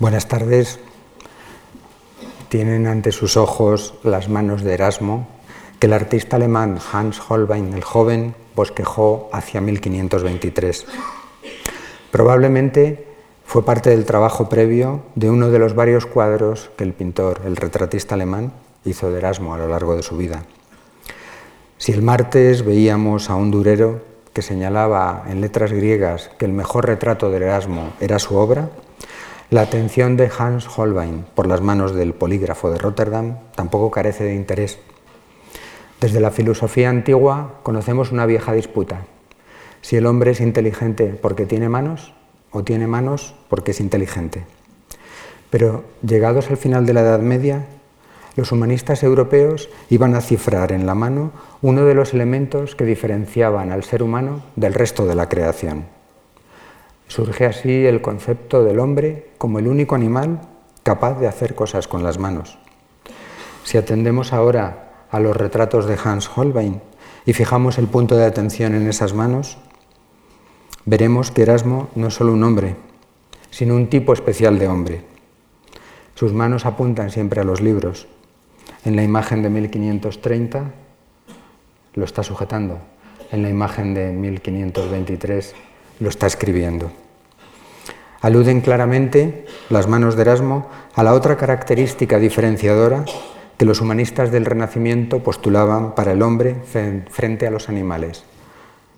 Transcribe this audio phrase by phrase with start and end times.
[0.00, 0.78] Buenas tardes.
[2.48, 5.28] Tienen ante sus ojos las manos de Erasmo,
[5.78, 10.86] que el artista alemán Hans Holbein el joven bosquejó hacia 1523.
[12.10, 13.08] Probablemente
[13.44, 17.56] fue parte del trabajo previo de uno de los varios cuadros que el pintor, el
[17.56, 18.54] retratista alemán,
[18.86, 20.44] hizo de Erasmo a lo largo de su vida.
[21.76, 24.00] Si el martes veíamos a un durero
[24.32, 28.70] que señalaba en letras griegas que el mejor retrato de Erasmo era su obra,
[29.50, 34.34] la atención de Hans Holbein por las manos del polígrafo de Rotterdam tampoco carece de
[34.36, 34.78] interés.
[36.00, 39.06] Desde la filosofía antigua conocemos una vieja disputa.
[39.82, 42.14] Si el hombre es inteligente porque tiene manos
[42.52, 44.44] o tiene manos porque es inteligente.
[45.50, 47.66] Pero llegados al final de la Edad Media,
[48.36, 53.72] los humanistas europeos iban a cifrar en la mano uno de los elementos que diferenciaban
[53.72, 55.99] al ser humano del resto de la creación
[57.10, 60.42] Surge así el concepto del hombre como el único animal
[60.84, 62.56] capaz de hacer cosas con las manos.
[63.64, 66.80] Si atendemos ahora a los retratos de Hans Holbein
[67.26, 69.58] y fijamos el punto de atención en esas manos,
[70.84, 72.76] veremos que Erasmo no es solo un hombre,
[73.50, 75.04] sino un tipo especial de hombre.
[76.14, 78.06] Sus manos apuntan siempre a los libros.
[78.84, 80.70] En la imagen de 1530
[81.94, 82.78] lo está sujetando,
[83.32, 85.56] en la imagen de 1523
[85.98, 86.90] lo está escribiendo.
[88.20, 93.04] Aluden claramente las manos de Erasmo a la otra característica diferenciadora
[93.56, 96.56] que los humanistas del Renacimiento postulaban para el hombre
[97.10, 98.24] frente a los animales,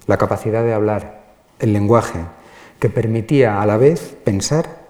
[0.07, 1.23] la capacidad de hablar,
[1.61, 2.21] el lenguaje,
[2.81, 4.83] que permitía a la vez pensar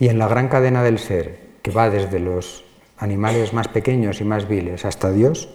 [0.00, 2.64] y en la gran cadena del ser, que va desde los
[2.98, 5.50] animales más pequeños y más viles hasta Dios,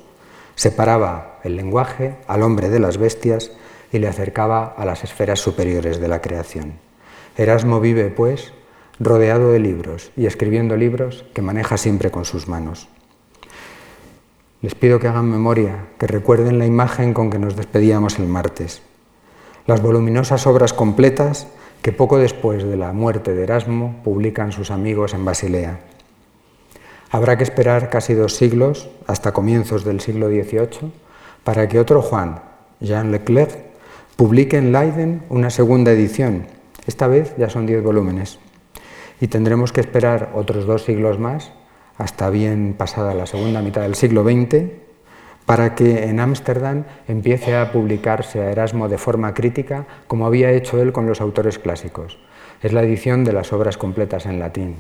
[0.54, 3.52] separaba el lenguaje al hombre de las bestias
[3.92, 6.89] y le acercaba a las esferas superiores de la creación.
[7.40, 8.52] Erasmo vive, pues,
[9.00, 12.90] rodeado de libros y escribiendo libros que maneja siempre con sus manos.
[14.62, 18.82] Les pido que hagan memoria, que recuerden la imagen con que nos despedíamos el martes.
[19.68, 21.48] Las voluminosas obras completas
[21.82, 25.80] que poco después de la muerte de Erasmo publican sus amigos en Basilea.
[27.10, 30.92] Habrá que esperar casi dos siglos, hasta comienzos del siglo XVIII,
[31.46, 32.42] para que otro Juan,
[32.82, 33.58] Jean Leclerc,
[34.18, 36.59] publique en Leiden una segunda edición.
[36.90, 38.40] Esta vez ya son diez volúmenes.
[39.22, 41.52] Y tendremos que esperar otros dos siglos más,
[42.00, 44.72] hasta bien pasada la segunda mitad del siglo XX,
[45.46, 50.82] para que en Ámsterdam empiece a publicarse a Erasmo de forma crítica, como había hecho
[50.82, 52.18] él con los autores clásicos.
[52.64, 54.74] Es la edición de las obras completas en latín.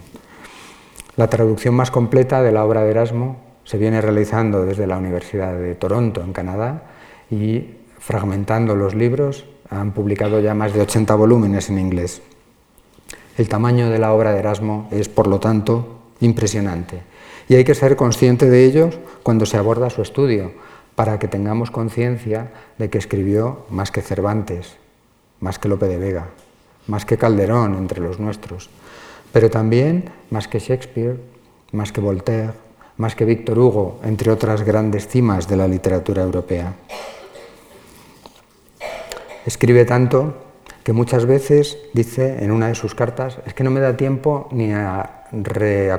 [1.15, 5.53] La traducción más completa de la obra de Erasmo se viene realizando desde la Universidad
[5.53, 6.85] de Toronto, en Canadá,
[7.29, 12.21] y fragmentando los libros, han publicado ya más de 80 volúmenes en inglés.
[13.37, 17.01] El tamaño de la obra de Erasmo es, por lo tanto, impresionante.
[17.47, 18.89] Y hay que ser consciente de ello
[19.23, 20.51] cuando se aborda su estudio,
[20.95, 24.75] para que tengamos conciencia de que escribió más que Cervantes,
[25.39, 26.27] más que Lope de Vega,
[26.87, 28.69] más que Calderón entre los nuestros,
[29.31, 31.17] pero también más que Shakespeare,
[31.71, 32.51] más que Voltaire,
[32.97, 36.73] más que Víctor Hugo, entre otras grandes cimas de la literatura europea.
[39.45, 40.35] Escribe tanto
[40.83, 44.47] que muchas veces dice en una de sus cartas, es que no me da tiempo
[44.51, 45.15] ni a,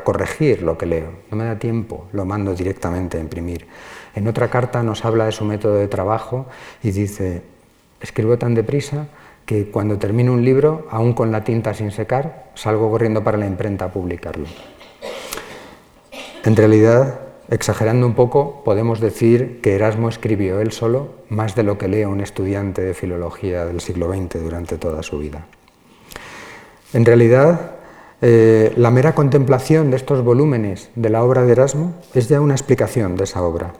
[0.02, 3.66] corregir lo que leo, no me da tiempo, lo mando directamente a imprimir.
[4.14, 6.46] En otra carta nos habla de su método de trabajo
[6.82, 7.42] y dice,
[8.00, 9.06] escribo tan deprisa
[9.46, 13.46] que cuando termino un libro, aún con la tinta sin secar, salgo corriendo para la
[13.46, 14.46] imprenta a publicarlo.
[16.44, 17.20] En realidad,
[17.50, 22.05] Exagerando un poco, podemos decir que Erasmo escribió él solo más de lo que lee
[22.05, 25.47] un estudiante de filología del siglo XX durante toda su vida.
[26.93, 27.72] En realidad,
[28.22, 32.55] eh, la mera contemplación de estos volúmenes de la obra de Erasmo es ya una
[32.55, 33.72] explicación de esa obra.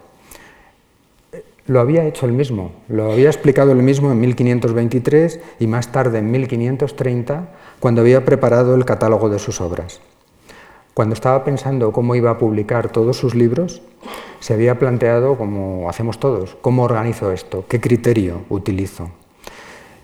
[1.67, 6.19] Lo había hecho él mismo, lo había explicado él mismo en 1523 y más tarde
[6.19, 7.49] en 1530,
[7.79, 10.01] cuando había preparado el catálogo de sus obras.
[10.95, 13.83] Cuando estaba pensando cómo iba a publicar todos sus libros,
[14.41, 19.10] se había planteado, como hacemos todos, cómo organizo esto, qué criterio utilizo.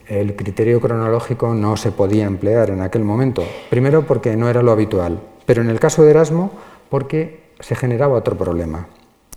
[0.06, 4.70] El criterio cronológico no se podía emplear en aquel momento, primero porque no era lo
[4.70, 6.52] habitual, pero en el caso de Erasmo
[6.88, 8.86] porque se generaba otro problema.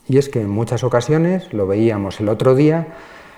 [0.07, 2.87] Y es que en muchas ocasiones, lo veíamos el otro día,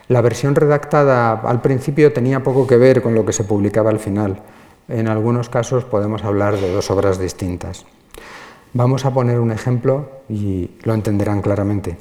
[0.10, 4.00] la versión redactada al principio tenía poco que ver con lo que se publicaba al
[4.00, 4.42] final.
[4.90, 7.86] En algunos casos podemos hablar de dos obras distintas.
[8.74, 11.98] Vamos a poner un ejemplo y lo entenderán claramente.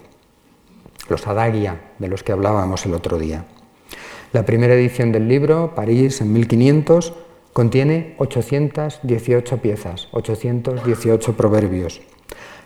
[1.08, 3.44] Los Adagia, de los que hablábamos el otro día.
[4.32, 7.12] La primera edición del libro, París, en 1500,
[7.52, 12.02] contiene 818 piezas, 818 proverbios.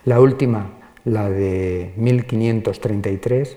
[0.05, 0.73] La última,
[1.06, 3.56] la de 1533,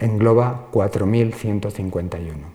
[0.00, 2.51] engloba 4151.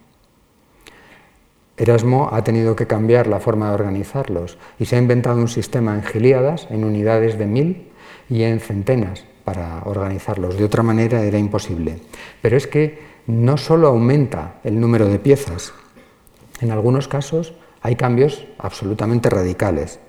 [1.77, 5.94] Erasmo ha tenido que cambiar la forma de organizarlos y se ha inventado un sistema
[5.94, 7.88] en gilíadas, en unidades de mil
[8.29, 10.57] y en centenas para organizarlos.
[10.57, 12.00] De otra manera era imposible.
[12.41, 15.74] Pero es que no solo aumenta el número de piezas,
[16.59, 20.00] en algunos casos hay cambios absolutamente radicales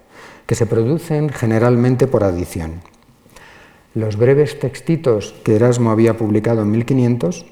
[0.46, 2.80] que se producen generalmente por adición.
[3.94, 7.44] Los breves textitos que Erasmo había publicado en 1500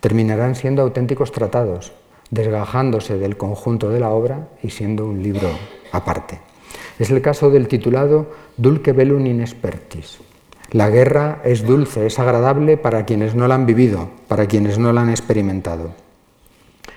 [0.00, 1.92] terminarán siendo auténticos tratados
[2.30, 5.48] desgajándose del conjunto de la obra y siendo un libro
[5.92, 6.40] aparte.
[6.98, 8.26] Es el caso del titulado
[8.56, 10.18] Dulce bellum in expertis.
[10.72, 14.92] La guerra es dulce, es agradable para quienes no la han vivido, para quienes no
[14.92, 15.90] la han experimentado.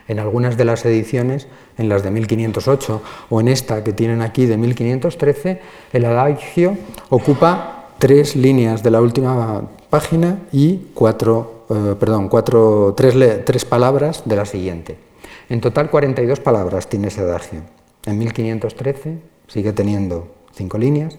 [0.08, 1.48] En algunas de las ediciones,
[1.78, 5.62] en las de 1508 o en esta que tienen aquí de 1513,
[5.94, 6.78] el adagio
[7.10, 13.16] ocupa tres líneas de la última página y cuatro, eh, perdón, cuatro, tres,
[13.46, 15.09] tres palabras de la siguiente.
[15.50, 17.62] En total 42 palabras tiene ese adagio.
[18.06, 19.18] En 1513
[19.48, 21.18] sigue teniendo cinco líneas,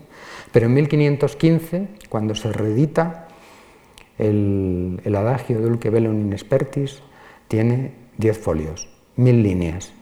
[0.52, 3.28] pero en 1515, cuando se reedita
[4.18, 7.02] el, adagio Dulce Bellum in Expertis,
[7.48, 9.92] tiene 10 folios, mil líneas.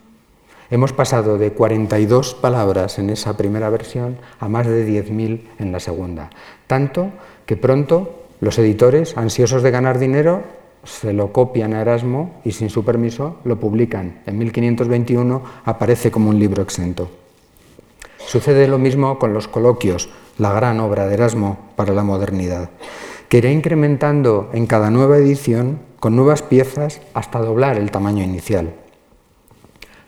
[0.71, 5.81] Hemos pasado de 42 palabras en esa primera versión a más de 10.000 en la
[5.81, 6.29] segunda.
[6.67, 7.11] Tanto
[7.47, 10.45] que pronto los editores, ansiosos de ganar dinero,
[10.89, 14.23] se lo copian a Erasmo y sin su permiso lo publican.
[14.27, 17.11] En 1521 aparece como un libro exento.
[18.27, 20.09] Sucede lo mismo con los coloquios,
[20.39, 22.71] la gran obra de Erasmo para la modernidad,
[23.29, 28.75] que irá incrementando en cada nueva edición con nuevas piezas hasta doblar el tamaño inicial.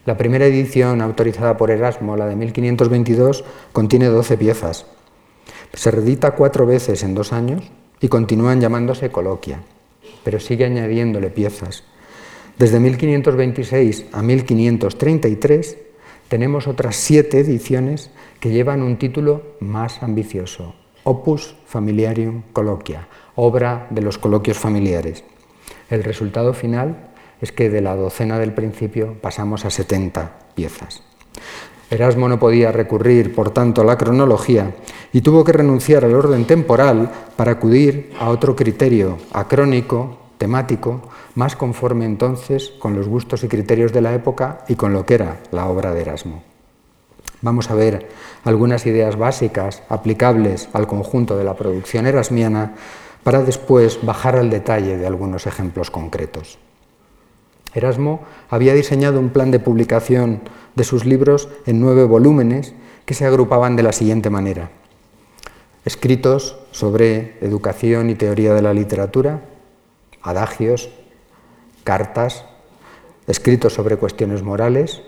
[0.06, 4.86] La primera edición autorizada por Erasmo, la de 1522, contiene 12 piezas.
[5.74, 9.60] Se reedita cuatro veces en dos años y continúan llamándose coloquia
[10.24, 11.84] pero sigue añadiéndole piezas.
[12.58, 15.78] Desde 1526 a 1533
[16.28, 20.74] tenemos otras siete ediciones que llevan un título más ambicioso,
[21.04, 25.24] Opus Familiarium Colloquia, obra de los coloquios familiares.
[25.88, 31.02] El resultado final es que de la docena del principio pasamos a 70 piezas.
[31.90, 34.76] Erasmo no podía recurrir, por tanto, a la cronología
[35.12, 41.02] y tuvo que renunciar al orden temporal para acudir a otro criterio acrónico, temático,
[41.34, 45.14] más conforme entonces con los gustos y criterios de la época y con lo que
[45.14, 46.44] era la obra de Erasmo.
[47.42, 48.08] Vamos a ver
[48.44, 52.74] algunas ideas básicas aplicables al conjunto de la producción erasmiana
[53.24, 56.58] para después bajar al detalle de algunos ejemplos concretos.
[57.74, 60.40] Erasmo había diseñado un plan de publicación
[60.74, 62.74] de sus libros en nueve volúmenes
[63.04, 64.70] que se agrupaban de la siguiente manera.
[65.84, 69.42] Escritos sobre educación y teoría de la literatura,
[70.22, 70.90] adagios,
[71.84, 72.44] cartas,
[73.26, 75.02] escritos sobre cuestiones morales,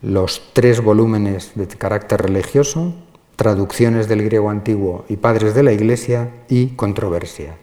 [0.00, 2.94] los tres volúmenes de carácter religioso,
[3.36, 7.56] traducciones del griego antiguo y padres de la Iglesia y controversia.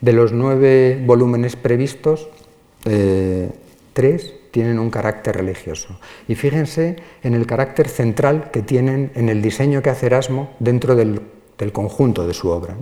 [0.00, 2.28] De los nueve volúmenes previstos,
[2.84, 3.50] eh,
[3.92, 5.98] tres tienen un carácter religioso.
[6.28, 10.96] Y fíjense en el carácter central que tienen en el diseño que hace Erasmo dentro
[10.96, 11.22] del,
[11.72, 12.74] conjunto de su obra.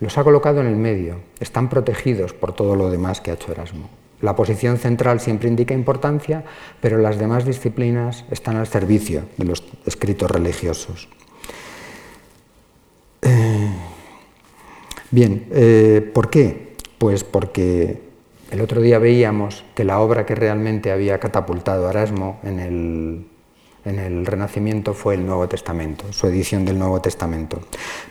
[0.00, 3.52] Los ha colocado en el medio, están protegidos por todo lo demás que ha hecho
[3.52, 3.88] Erasmo.
[4.20, 6.44] La posición central siempre indica importancia,
[6.80, 11.08] pero las demás disciplinas están al servicio de los escritos religiosos.
[13.22, 13.70] Eh,
[15.10, 16.74] bien, eh, ¿por qué?
[16.98, 18.03] Pues porque
[18.54, 23.26] el otro día veíamos que la obra que realmente había catapultado a Erasmo en el,
[23.84, 27.60] en el Renacimiento fue el Nuevo Testamento, su edición del Nuevo Testamento.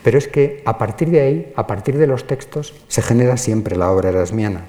[0.03, 3.77] Pero es que a partir de ahí, a partir de los textos, se genera siempre
[3.77, 4.65] la obra erasmiana.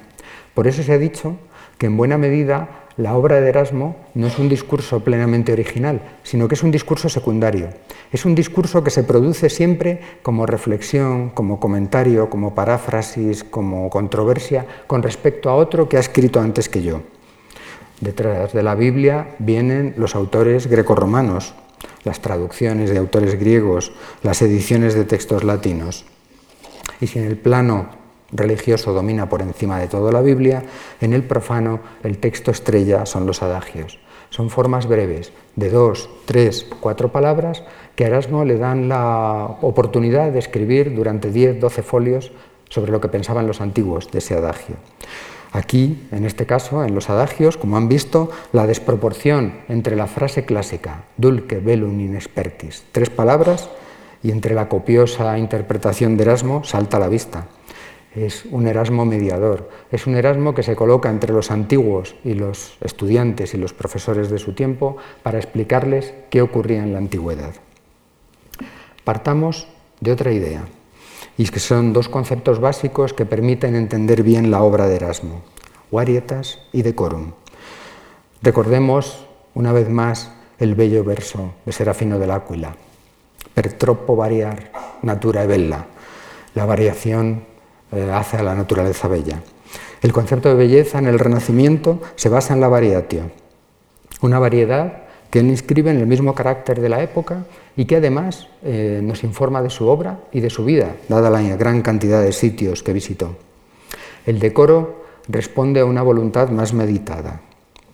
[0.53, 1.35] Por eso se ha dicho
[1.77, 6.47] que en buena medida la obra de Erasmo no es un discurso plenamente original, sino
[6.47, 7.69] que es un discurso secundario.
[8.11, 14.65] Es un discurso que se produce siempre como reflexión, como comentario, como paráfrasis, como controversia
[14.87, 17.01] con respecto a otro que ha escrito antes que yo.
[17.99, 21.53] Detrás de la Biblia vienen los autores grecorromanos,
[22.05, 23.91] las traducciones de autores griegos,
[24.23, 26.05] las ediciones de textos latinos.
[27.01, 30.63] Y si en el plano religioso domina por encima de todo la Biblia,
[31.01, 33.99] en el profano el texto estrella son los adagios.
[34.29, 37.63] Son formas breves, de dos, tres, cuatro palabras,
[37.95, 42.31] que a Erasmo le dan la oportunidad de escribir durante diez, doce folios
[42.69, 44.75] sobre lo que pensaban los antiguos de ese adagio.
[45.53, 50.43] Aquí, en este caso, en los adagios, como han visto, la desproporción entre la frase
[50.43, 53.69] clásica, dulce velum in expertis, tres palabras,
[54.21, 57.45] y entre la copiosa interpretación de Erasmo salta a la vista.
[58.15, 62.77] Es un Erasmo mediador, es un Erasmo que se coloca entre los antiguos y los
[62.79, 67.53] estudiantes y los profesores de su tiempo para explicarles qué ocurría en la antigüedad.
[69.03, 69.67] Partamos
[69.99, 70.63] de otra idea
[71.37, 75.43] y que son dos conceptos básicos que permiten entender bien la obra de Erasmo,
[75.91, 77.33] varietas y decorum.
[78.41, 82.75] Recordemos una vez más el bello verso de Serafino del Áquila,
[83.53, 85.87] per troppo variar natura e bella,
[86.55, 87.54] la variación
[87.95, 89.41] eh, hace a la naturaleza bella.
[90.01, 93.31] El concepto de belleza en el Renacimiento se basa en la variatio,
[94.21, 98.47] una variedad que él inscribe en el mismo carácter de la época y que además
[98.63, 102.31] eh, nos informa de su obra y de su vida, dada la gran cantidad de
[102.31, 103.35] sitios que visitó.
[104.25, 107.41] El decoro responde a una voluntad más meditada,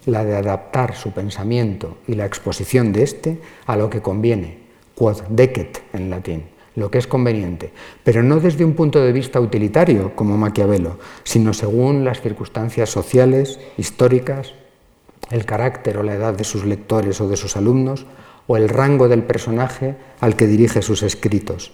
[0.05, 4.59] la de adaptar su pensamiento y la exposición de éste a lo que conviene,
[4.95, 6.43] quod decet en latín,
[6.75, 7.73] lo que es conveniente,
[8.03, 13.59] pero no desde un punto de vista utilitario como Maquiavelo, sino según las circunstancias sociales,
[13.77, 14.53] históricas,
[15.29, 18.05] el carácter o la edad de sus lectores o de sus alumnos,
[18.47, 21.71] o el rango del personaje al que dirige sus escritos.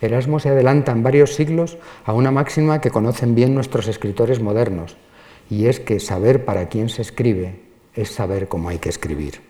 [0.00, 4.96] Erasmo se adelanta en varios siglos a una máxima que conocen bien nuestros escritores modernos,
[5.48, 7.60] y es que saber para quién se escribe
[7.94, 9.40] es saber cómo hay que escribir.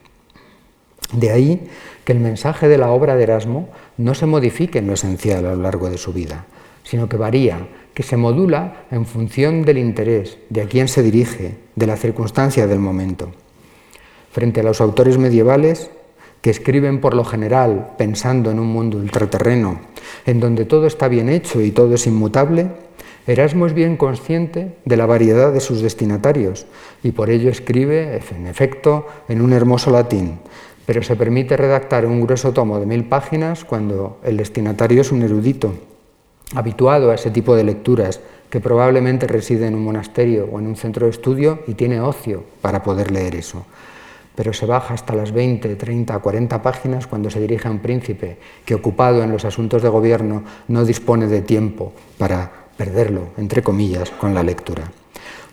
[1.13, 1.69] De ahí
[2.05, 5.55] que el mensaje de la obra de Erasmo no se modifique en lo esencial a
[5.55, 6.47] lo largo de su vida,
[6.83, 11.57] sino que varía que se modula en función del interés, de a quién se dirige,
[11.75, 13.31] de la circunstancia del momento.
[14.33, 15.91] Frente a los autores medievales,
[16.43, 19.81] que escriben por lo general pensando en un mundo ultraterreno,
[20.27, 22.69] en donde todo está bien hecho y todo es inmutable,
[23.27, 26.67] Erasmo es bien consciente de la variedad de sus destinatarios
[27.03, 30.39] y por ello escribe, en efecto, en un hermoso latín,
[30.87, 35.23] pero se permite redactar un grueso tomo de mil páginas cuando el destinatario es un
[35.23, 35.75] erudito
[36.55, 40.77] habituado a ese tipo de lecturas, que probablemente reside en un monasterio o en un
[40.77, 43.67] centro de estudio y tiene ocio para poder leer eso.
[44.37, 48.39] Pero se baja hasta las 20, 30, 40 páginas cuando se dirige a un príncipe
[48.65, 54.11] que, ocupado en los asuntos de gobierno, no dispone de tiempo para perderlo, entre comillas,
[54.11, 54.85] con la lectura.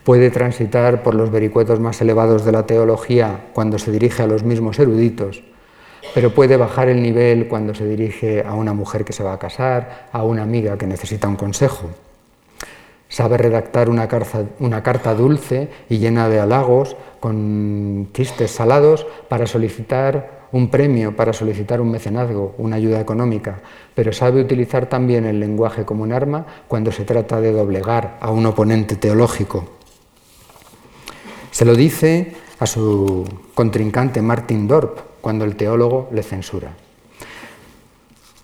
[0.03, 4.43] Puede transitar por los vericuetos más elevados de la teología cuando se dirige a los
[4.43, 5.43] mismos eruditos,
[6.13, 9.39] pero puede bajar el nivel cuando se dirige a una mujer que se va a
[9.39, 11.89] casar, a una amiga que necesita un consejo.
[13.07, 20.69] Sabe redactar una carta, dulce y llena de halagos, con chistes salados, para solicitar un
[20.69, 23.61] premio, para solicitar un mecenazgo, una ayuda económica,
[23.95, 28.31] pero sabe utilizar también el lenguaje como un arma cuando se trata de doblegar a
[28.31, 29.69] un oponente teológico.
[31.53, 36.73] Se lo dice a su contrincante Martin Dorp, cuando el teólogo le censura.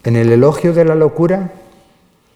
[0.04, 1.52] En el elogio de la locura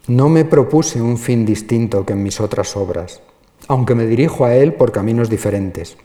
[0.08, 3.22] no me propuse un fin distinto que en mis otras obras,
[3.68, 5.96] aunque me dirijo a él por caminos diferentes.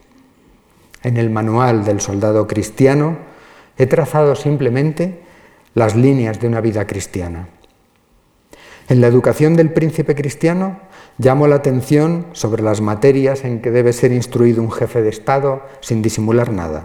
[1.02, 3.16] En el manual del soldado cristiano
[3.78, 5.22] he trazado simplemente
[5.72, 7.48] las líneas de una vida cristiana.
[8.90, 10.78] En la educación del príncipe cristiano
[11.18, 15.62] llamo la atención sobre las materias en que debe ser instruido un jefe de Estado
[15.80, 16.84] sin disimular nada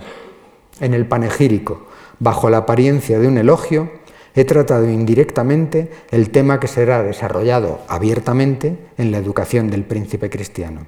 [0.79, 1.87] en el panegírico,
[2.19, 3.91] bajo la apariencia de un elogio,
[4.35, 10.87] he tratado indirectamente el tema que será desarrollado abiertamente en la educación del príncipe cristiano.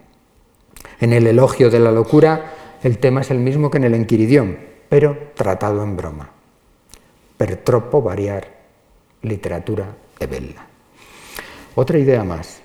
[0.99, 4.57] En el elogio de la locura, el tema es el mismo que en el enquiridión,
[4.89, 6.31] pero tratado en broma.
[7.37, 8.47] Per troppo variar,
[9.21, 10.65] literatura e bella.
[11.75, 12.64] Otra idea más.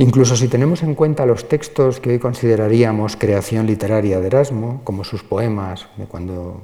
[0.00, 5.04] Incluso si tenemos en cuenta los textos que hoy consideraríamos creación literaria de Erasmo, como
[5.04, 6.62] sus poemas de cuando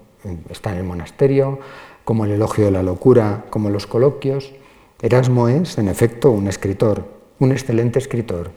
[0.48, 1.58] está en el monasterio,
[2.02, 4.54] como el elogio de la locura, como los coloquios,
[5.02, 7.04] Erasmo es, en efecto, un escritor,
[7.38, 8.52] un excelente escritor,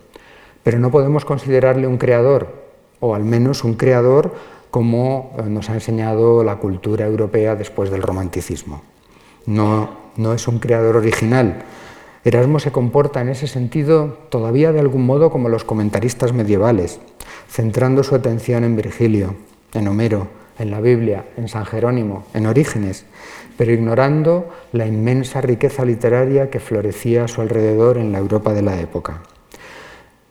[0.63, 2.63] pero no podemos considerarle un creador,
[3.01, 4.33] o al menos un creador
[4.71, 8.81] como eh, nos ha enseñado la cultura europea después del romanticismo.
[9.45, 11.65] No, no es un creador original,
[12.23, 16.99] Erasmo se comporta en ese sentido todavía de algún modo como los comentaristas medievales,
[17.47, 19.35] centrando su atención en Virgilio,
[19.73, 20.27] en Homero,
[20.59, 23.05] en la Biblia, en San Jerónimo, en Orígenes,
[23.57, 28.63] pero ignorando la inmensa riqueza literaria que florecía a su alrededor en la Europa de
[28.63, 29.21] la época.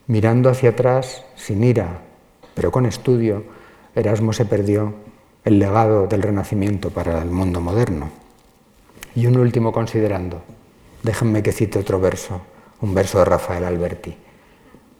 [0.06, 2.02] Mirando hacia atrás, sin ira,
[2.54, 3.44] pero con estudio,
[3.94, 4.94] Erasmo se perdió
[5.44, 8.10] el legado del Renacimiento para el mundo moderno.
[9.14, 10.42] Y un último considerando.
[11.08, 12.42] Déjenme que cite otro verso,
[12.82, 14.14] un verso de Rafael Alberti.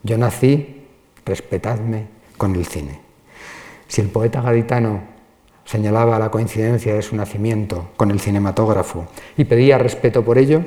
[0.03, 0.87] Yo nací,
[1.27, 2.07] respetadme,
[2.39, 2.99] con el cine.
[3.89, 5.03] Si el poeta gaditano
[5.67, 10.63] señalaba la coincidencia de su nacimiento con el cinematógrafo y pedía respeto por ello,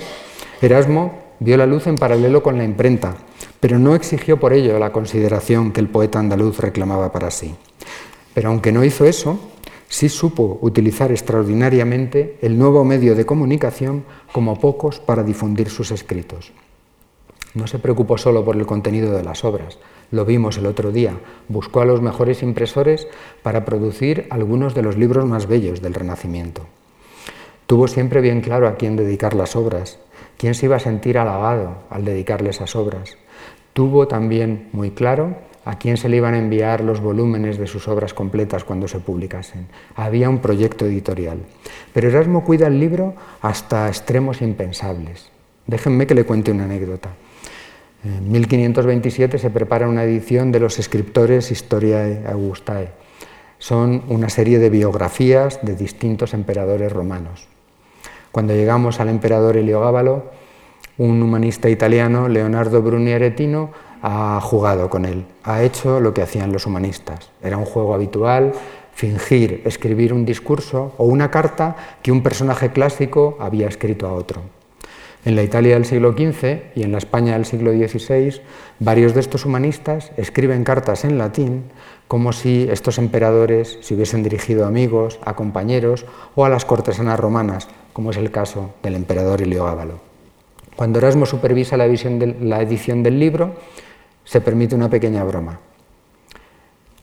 [0.61, 3.15] Erasmo vio la luz en paralelo con la imprenta,
[3.59, 7.55] pero no exigió por ello la consideración que el poeta andaluz reclamaba para sí.
[8.35, 9.39] Pero aunque no hizo eso,
[9.91, 16.53] sí supo utilizar extraordinariamente el nuevo medio de comunicación como pocos para difundir sus escritos.
[17.53, 19.79] No se preocupó solo por el contenido de las obras,
[20.09, 21.19] lo vimos el otro día,
[21.49, 23.05] buscó a los mejores impresores
[23.43, 26.65] para producir algunos de los libros más bellos del Renacimiento.
[27.67, 29.99] Tuvo siempre bien claro a quién dedicar las obras,
[30.37, 33.17] quién se iba a sentir halagado al dedicarle esas obras.
[33.73, 37.87] Tuvo también muy claro a quién se le iban a enviar los volúmenes de sus
[37.87, 39.67] obras completas cuando se publicasen.
[39.95, 41.39] Había un proyecto editorial.
[41.93, 45.29] Pero Erasmo cuida el libro hasta extremos impensables.
[45.67, 47.09] Déjenme que le cuente una anécdota.
[48.03, 52.89] En 1527 se prepara una edición de los escriptores Historiae Augustae.
[53.59, 57.47] Son una serie de biografías de distintos emperadores romanos.
[58.31, 60.31] Cuando llegamos al emperador Heliogábalo,
[60.97, 66.51] un humanista italiano, Leonardo Bruni Aretino, ha jugado con él, ha hecho lo que hacían
[66.51, 67.29] los humanistas.
[67.41, 68.53] Era un juego habitual
[68.93, 74.41] fingir escribir un discurso o una carta que un personaje clásico había escrito a otro.
[75.23, 78.41] En la Italia del siglo XV y en la España del siglo XVI,
[78.79, 81.65] varios de estos humanistas escriben cartas en latín
[82.07, 86.05] como si estos emperadores se hubiesen dirigido a amigos, a compañeros
[86.35, 89.99] o a las cortesanas romanas, como es el caso del emperador Heliogábalo.
[90.75, 93.55] Cuando Erasmo supervisa la, edición del libro,
[94.23, 95.59] se permite una pequeña broma.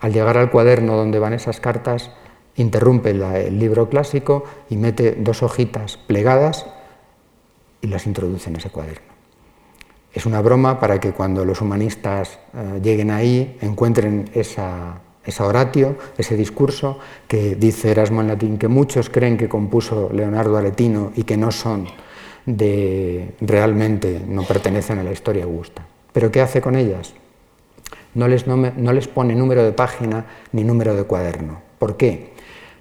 [0.00, 2.10] Al llegar al cuaderno donde van esas cartas,
[2.56, 6.66] interrumpe el libro clásico y mete dos hojitas plegadas
[7.80, 9.06] y las introduce en ese cuaderno.
[10.12, 15.96] Es una broma para que cuando los humanistas eh, lleguen ahí encuentren esa, esa oratio,
[16.16, 16.98] ese discurso
[17.28, 21.52] que dice Erasmo en latín que muchos creen que compuso Leonardo Aretino y que no
[21.52, 21.86] son
[22.46, 25.84] de realmente no pertenecen a la historia augusta.
[26.12, 27.14] Pero ¿qué hace con ellas?
[28.14, 28.72] No les, no
[29.14, 31.60] pone número de página ni número de cuaderno.
[31.78, 32.32] ¿Por qué?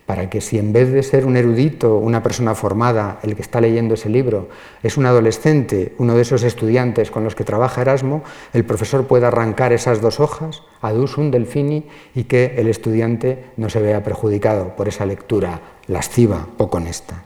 [0.07, 3.59] para que si en vez de ser un erudito, una persona formada, el que está
[3.59, 4.47] leyendo ese libro,
[4.81, 9.27] es un adolescente, uno de esos estudiantes con los que trabaja Erasmo, el profesor pueda
[9.27, 14.77] arrancar esas dos hojas, adus un delfini, y que el estudiante no se vea perjudicado
[14.77, 17.25] por esa lectura lasciva, poco honesta.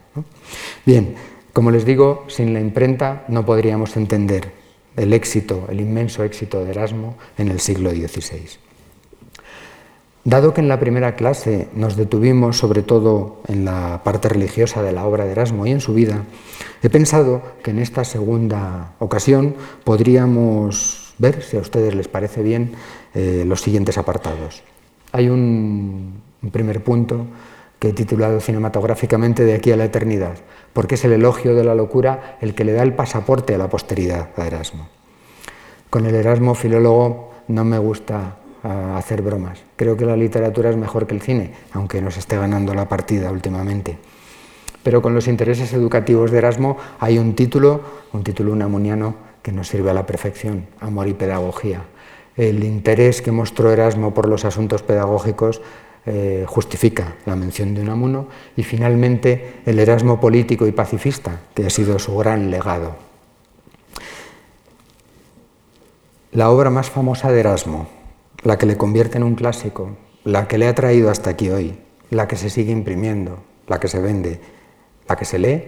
[0.84, 1.14] Bien,
[1.54, 4.61] como les digo, sin la imprenta no podríamos entender
[4.96, 8.60] el éxito, el inmenso éxito de Erasmo en el siglo XVI.
[10.24, 14.92] Dado que en la primera clase nos detuvimos sobre todo en la parte religiosa de
[14.92, 16.26] la obra de Erasmo y en su vida,
[16.84, 22.74] he pensado que en esta segunda ocasión podríamos ver, si a ustedes les parece bien,
[23.16, 24.62] eh, los siguientes apartados.
[25.12, 27.26] Hay un, un primer punto
[27.82, 30.38] que he titulado cinematográficamente De aquí a la eternidad,
[30.72, 33.70] porque es el elogio de la locura el que le da el pasaporte a la
[33.70, 34.88] posteridad a Erasmo.
[35.90, 39.64] Con el Erasmo filólogo no me gusta a hacer bromas.
[39.78, 43.32] Creo que la literatura es mejor que el cine, aunque nos esté ganando la partida
[43.32, 43.98] últimamente.
[44.84, 47.82] Pero con los intereses educativos de Erasmo hay un título,
[48.14, 51.82] un título unamuniano, que nos sirve a la perfección, Amor y Pedagogía.
[52.38, 55.64] El interés que mostró Erasmo por los asuntos pedagógicos
[56.06, 61.70] eh, justifica la mención de Unamuno y finalmente el Erasmo político y pacifista, que ha
[61.70, 62.96] sido su gran legado.
[66.32, 67.88] La obra más famosa de Erasmo,
[68.44, 69.92] la que le convierte en un clásico,
[70.24, 71.78] la que le ha traído hasta aquí hoy,
[72.10, 74.40] la que se sigue imprimiendo, la que se vende,
[75.08, 75.66] la que se lee,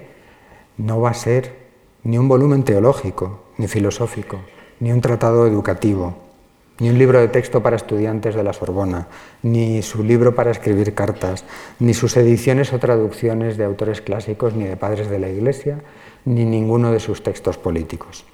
[0.77, 1.63] no va a ser
[2.03, 4.39] ni un volumen teológico, ni filosófico,
[4.79, 6.22] ni un tratado educativo,
[6.79, 9.07] ni un libro de texto para estudiantes de la Sorbona,
[9.43, 11.45] ni su libro para escribir cartas,
[11.79, 15.81] ni sus ediciones o traducciones de autores clásicos, ni de padres de la Iglesia,
[16.25, 18.25] ni ninguno de sus textos políticos.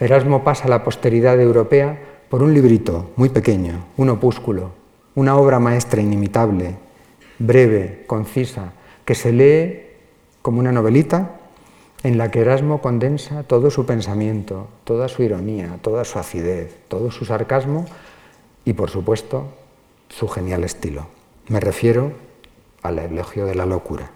[0.00, 1.98] Erasmo pasa a la posteridad europea
[2.28, 4.72] por un librito muy pequeño, un opúsculo,
[5.14, 6.76] una obra maestra inimitable,
[7.38, 8.72] breve, concisa,
[9.04, 9.82] que se lee
[10.40, 11.41] como una novelita
[12.02, 17.10] en la que Erasmo condensa todo su pensamiento, toda su ironía, toda su acidez, todo
[17.10, 17.86] su sarcasmo
[18.64, 19.46] y, por supuesto,
[20.08, 21.06] su genial estilo.
[21.48, 22.12] Me refiero
[22.82, 24.10] al elogio de la locura.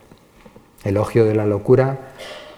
[0.85, 2.13] Elogio de la locura,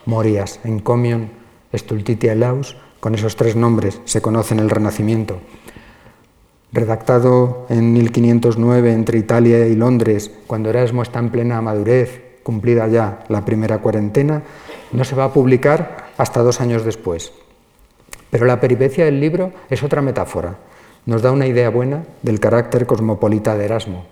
[0.07, 1.31] Morias, Encomion,
[1.75, 5.39] Stultitia Laus, con esos tres nombres se conoce en el Renacimiento.
[6.73, 13.25] Redactado en 1509 entre Italia y Londres, cuando Erasmo está en plena madurez, cumplida ya
[13.29, 14.43] la primera cuarentena,
[14.93, 17.33] no se va a publicar hasta dos años después.
[18.31, 20.57] Pero la peripecia del libro es otra metáfora.
[21.07, 24.05] Nos da una idea buena del carácter cosmopolita de Erasmo.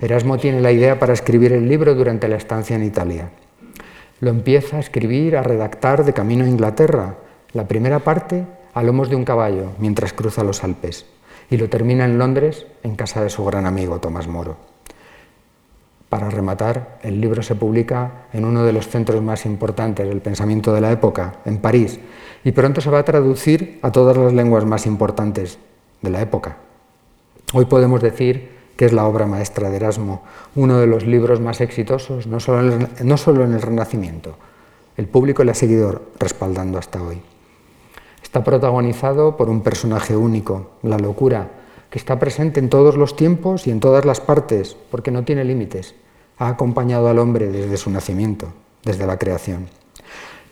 [0.00, 3.30] Erasmo tiene la idea para escribir el libro durante la estancia en Italia.
[4.20, 7.16] Lo empieza a escribir, a redactar de camino a Inglaterra.
[7.52, 8.44] La primera parte
[8.74, 11.06] a lomos de un caballo mientras cruza los Alpes
[11.50, 14.56] y lo termina en Londres en casa de su gran amigo Tomás Moro.
[16.12, 20.74] Para rematar, el libro se publica en uno de los centros más importantes del pensamiento
[20.74, 22.00] de la época, en París,
[22.44, 25.56] y pronto se va a traducir a todas las lenguas más importantes
[26.02, 26.58] de la época.
[27.54, 30.20] Hoy podemos decir que es la obra maestra de Erasmo,
[30.54, 32.60] uno de los libros más exitosos, no solo
[33.44, 34.36] en el, Renacimiento.
[34.98, 37.22] El público le ha seguido respaldando hasta hoy.
[38.22, 41.61] Está protagonizado por un personaje único, la locura,
[41.92, 45.44] que está presente en todos los tiempos y en todas las partes, porque no tiene
[45.44, 45.94] límites.
[46.38, 49.68] Ha acompañado al hombre desde su nacimiento, desde la creación.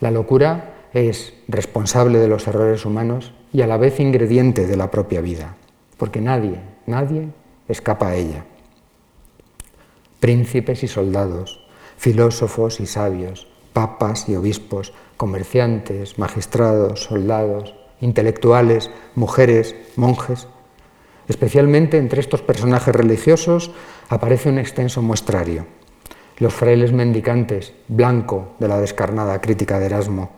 [0.01, 4.91] La locura es responsable de los errores humanos y a la vez ingrediente de la
[4.91, 5.57] propia vida,
[5.97, 7.29] porque nadie, nadie
[7.69, 8.45] escapa a ella.
[10.21, 20.47] Príncipes y soldados, filósofos y sabios, papas y obispos, comerciantes, magistrados, soldados, intelectuales, mujeres, monjes.
[21.31, 23.71] Especialmente entre estos personajes religiosos
[24.09, 25.65] aparece un extenso muestrario.
[26.39, 30.31] Los frailes mendicantes, blanco de la descarnada crítica de Erasmo,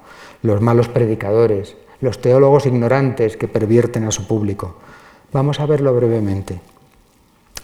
[0.43, 4.77] los malos predicadores, los teólogos ignorantes que pervierten a su público.
[5.33, 6.61] Vamos a verlo brevemente.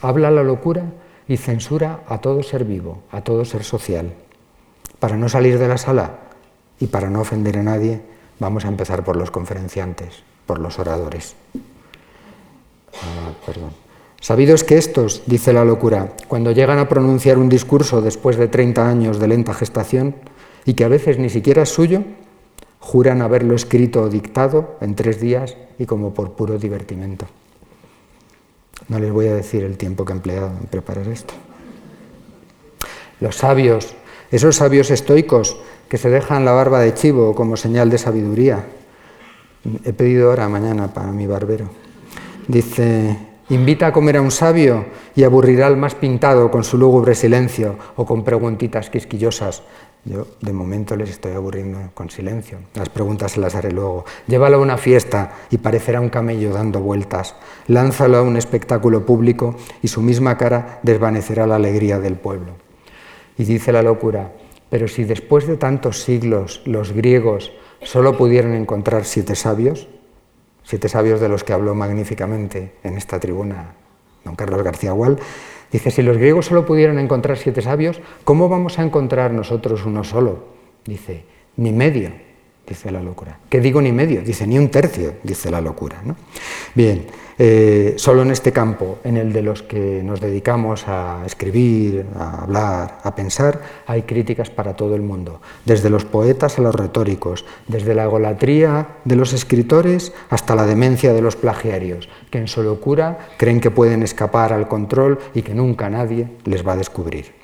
[0.01, 0.85] Habla la locura
[1.29, 4.15] y censura a todo ser vivo, a todo ser social.
[5.01, 6.21] Para no salir de la sala,
[6.81, 8.01] y para no ofender a nadie,
[8.39, 11.37] vamos a empezar por los conferenciantes, por los oradores.
[13.03, 13.71] Ah, perdón.
[14.21, 18.49] Sabido es que estos, dice la locura, cuando llegan a pronunciar un discurso después de
[18.49, 20.17] 30 años de lenta gestación,
[20.65, 22.03] y que a veces ni siquiera es suyo,
[22.81, 27.27] juran haberlo escrito o dictado en tres días y como por puro divertimento.
[28.89, 31.35] No les voy a decir el tiempo que he empleado en preparar esto.
[33.21, 33.95] Los sabios,
[34.31, 35.57] esos sabios estoicos
[35.89, 38.67] que se dejan la barba de chivo como señal de sabiduría.
[39.85, 41.88] He pedido hora mañana para mi barbero.
[42.49, 43.15] Dice,
[43.51, 47.77] invita a comer a un sabio y aburrirá al más pintado con su lúgubre silencio
[47.97, 49.63] o con preguntitas quisquillosas.
[50.07, 52.57] Yo de momento les estoy aburriendo con silencio.
[52.73, 54.07] Las preguntas se las haré luego.
[54.27, 57.35] Llévalo a una fiesta y parecerá un camello dando vueltas.
[57.67, 62.53] Lánzalo a un espectáculo público y su misma cara desvanecerá la alegría del pueblo.
[63.37, 64.33] Y dice la locura,
[64.71, 69.87] pero si después de tantos siglos los griegos solo pudieron encontrar siete sabios,
[70.69, 73.73] siete sabios de los que habló magníficamente en esta tribuna
[74.23, 75.19] don Carlos García Gual,
[75.73, 80.05] dice, si los griegos solo pudieron encontrar siete sabios, ¿cómo vamos a encontrar nosotros uno
[80.05, 80.45] solo?
[80.85, 81.25] Dice,
[81.57, 82.11] ni medio,
[82.67, 83.39] dice la locura.
[83.49, 84.21] ¿Qué digo ni medio?
[84.21, 86.03] Dice, ni un tercio, dice la locura.
[86.05, 86.17] ¿no?
[86.75, 87.07] Bien,
[87.39, 92.43] eh, solo en este campo, en el de los que nos dedicamos a escribir, a
[92.43, 97.45] hablar, a pensar, hay críticas para todo el mundo, desde los poetas a los retóricos,
[97.69, 102.63] desde la egolatría de los escritores hasta la demencia de los plagiarios, que en su
[102.63, 107.39] locura creen que pueden escapar al control y que nunca nadie les va a descubrir.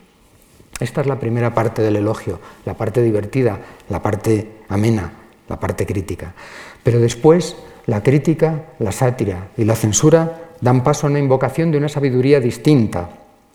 [0.80, 5.12] Esta es la primera parte del elogio, la parte divertida, la parte amena,
[5.48, 6.34] la parte crítica.
[6.82, 11.78] Pero después la crítica, la sátira y la censura dan paso a una invocación de
[11.78, 13.10] una sabiduría distinta,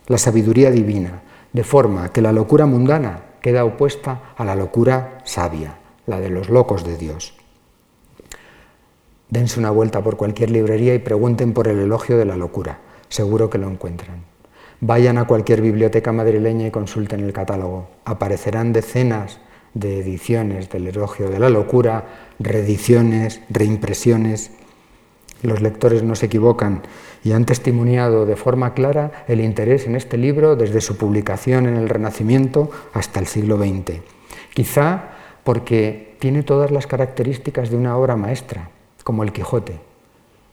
[0.06, 5.74] la sabiduría divina, de forma que la locura mundana queda opuesta a la locura sabia,
[6.06, 7.34] la de los locos de Dios.
[9.28, 12.78] Dense una vuelta por cualquier librería y pregunten por el elogio de la locura.
[13.08, 14.24] Seguro que lo encuentran.
[14.80, 17.88] Vayan a cualquier biblioteca madrileña y consulten el catálogo.
[18.04, 19.38] Aparecerán decenas
[19.74, 22.04] de ediciones del elogio de la locura,
[22.38, 24.52] reediciones, reimpresiones.
[25.42, 26.82] Los lectores no se equivocan
[27.24, 31.76] y han testimoniado de forma clara el interés en este libro desde su publicación en
[31.76, 34.00] el Renacimiento hasta el siglo XX.
[34.54, 35.10] Quizá
[35.44, 38.70] porque tiene todas las características de una obra maestra,
[39.04, 39.80] como el Quijote,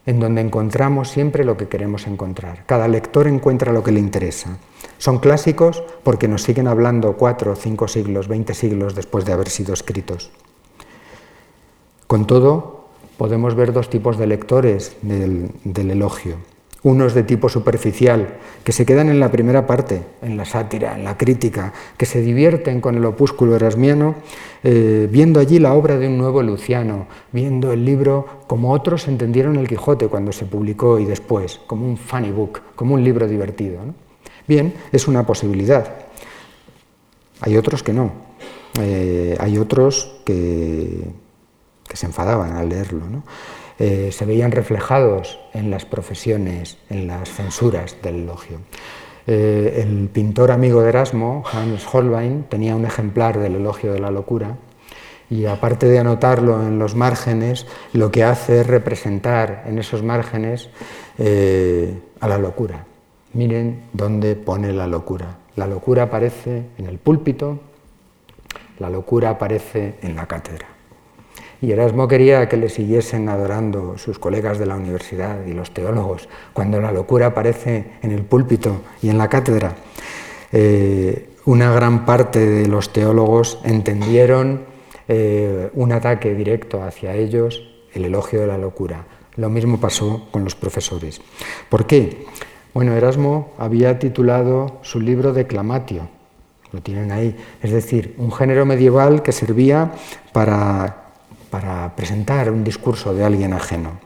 [0.06, 2.64] en donde encontramos siempre lo que queremos encontrar.
[2.66, 4.56] Cada lector encuentra lo que le interesa.
[4.98, 9.72] Son clásicos porque nos siguen hablando cuatro, cinco siglos, veinte siglos después de haber sido
[9.72, 10.30] escritos.
[12.08, 15.50] Con todo, podemos ver dos tipos de lectores del,
[15.90, 16.36] elogio.
[16.82, 21.04] Unos de tipo superficial, que se quedan en la primera parte, en la sátira, en
[21.04, 24.14] la crítica, que se divierten con el opúsculo erasmiano,
[24.64, 29.56] eh, viendo allí la obra de un nuevo Luciano, viendo el libro como otros entendieron
[29.56, 33.80] el Quijote cuando se publicó y después, como un funny book, como un libro divertido.
[34.48, 35.86] Bien, es una posibilidad.
[37.40, 38.12] Hay otros que no.
[38.80, 41.04] Eh, hay otros que
[41.92, 43.02] se enfadaban al leerlo.
[43.78, 48.60] Eh, se veían reflejados en las profesiones, en las censuras del elogio.
[49.26, 54.10] Eh, el pintor amigo de Erasmo, Hans Holbein, tenía un ejemplar del elogio de la
[54.10, 54.56] locura
[55.28, 60.70] y aparte de anotarlo en los márgenes, lo que hace es representar en esos márgenes
[61.18, 62.87] a la locura.
[63.34, 65.38] Miren dónde pone la locura.
[65.56, 67.58] La locura aparece en el púlpito,
[68.78, 70.66] la locura aparece en la cátedra.
[71.60, 76.28] Y Erasmo quería que le siguiesen adorando sus colegas de la universidad y los teólogos
[76.52, 79.74] cuando la locura aparece en el púlpito y en la cátedra.
[80.52, 84.66] Eh, una gran parte de los teólogos entendieron
[85.08, 87.62] eh, un ataque directo hacia ellos,
[87.92, 89.04] el elogio de la locura.
[89.36, 91.20] Lo mismo pasó con los profesores.
[91.68, 92.26] ¿Por qué?
[92.74, 96.08] Bueno, Erasmo había titulado su libro Declamatio,
[96.72, 99.92] lo tienen ahí, es decir, un género medieval que servía
[100.32, 101.12] para,
[101.50, 103.98] para presentar un discurso de alguien ajeno.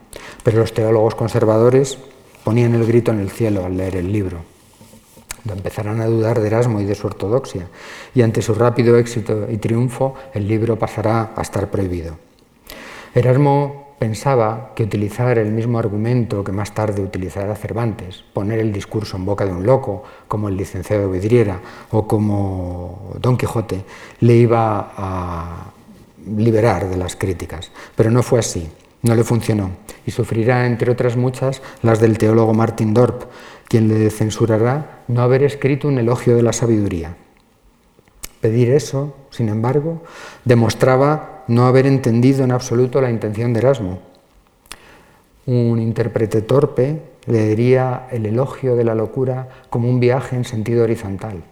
[0.43, 1.97] Pero los teólogos conservadores
[2.43, 4.53] ponían el grito en el cielo al leer el libro
[5.51, 7.67] empezarán a dudar de Erasmo y de su ortodoxia,
[8.15, 12.17] y ante su rápido éxito y triunfo el libro pasará a estar prohibido.
[13.13, 19.15] Erasmo pensaba que utilizar el mismo argumento que más tarde utilizará Cervantes, poner el discurso
[19.15, 23.85] en boca de un loco, como el licenciado Vidriera o como Don Quijote,
[24.19, 25.71] le iba a
[26.37, 28.69] liberar de las críticas, pero no fue así.
[29.03, 29.69] No le funcionó
[30.05, 33.23] y sufrirá, entre otras muchas, las del teólogo Martin Dorp,
[33.69, 37.15] quien le censurará no haber escrito un elogio de la sabiduría.
[38.41, 40.03] Pedir eso, sin embargo,
[40.43, 43.99] demostraba no haber entendido en absoluto la intención de Erasmo.
[45.45, 51.43] Un intérprete torpe leería el elogio de la locura como un viaje en sentido horizontal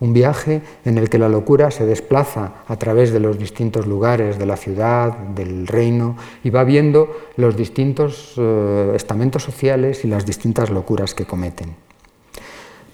[0.00, 4.38] un viaje en el que la locura se desplaza a través de los distintos lugares
[4.38, 10.26] de la ciudad, del reino, y va viendo los distintos eh, estamentos sociales y las
[10.26, 11.76] distintas locuras que cometen.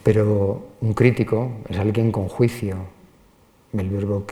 [0.03, 2.77] Pero un crítico es alguien con juicio,
[3.81, 4.25] el verbo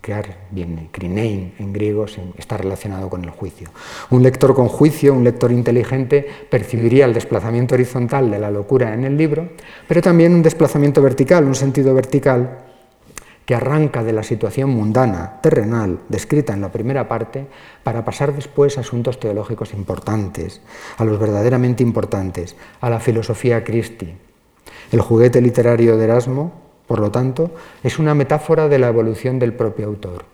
[0.00, 3.70] crear viene, krinein en griego, está relacionado con el juicio.
[4.10, 9.04] Un lector con juicio, un lector inteligente, percibiría el desplazamiento horizontal de la locura en
[9.04, 9.48] el libro,
[9.86, 12.64] pero también un desplazamiento vertical, un sentido vertical
[13.48, 17.46] que arranca de la situación mundana, terrenal, descrita en la primera parte,
[17.82, 20.60] para pasar después a asuntos teológicos importantes,
[20.98, 24.14] a los verdaderamente importantes, a la filosofía Christi.
[24.92, 27.52] El juguete literario de Erasmo por lo tanto,
[27.84, 30.24] es una metáfora de la evolución del propio autor.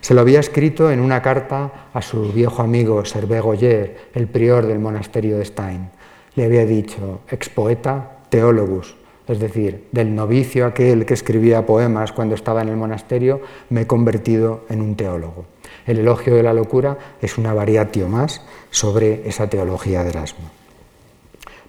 [0.00, 4.66] Se lo había escrito en una carta a su viejo amigo Servé Goyer, el prior
[4.66, 5.90] del monasterio de Stein.
[6.34, 8.96] Le había dicho, ex poeta, teólogus,
[9.28, 13.86] es decir, del novicio aquel que escribía poemas cuando estaba en el monasterio, me he
[13.86, 15.44] convertido en un teólogo.
[15.86, 20.50] El elogio de la locura es una variatio más sobre esa teología de Erasmo.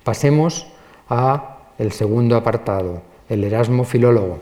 [0.03, 0.67] Pasemos
[1.09, 4.39] a el segundo apartado, el Erasmo filólogo.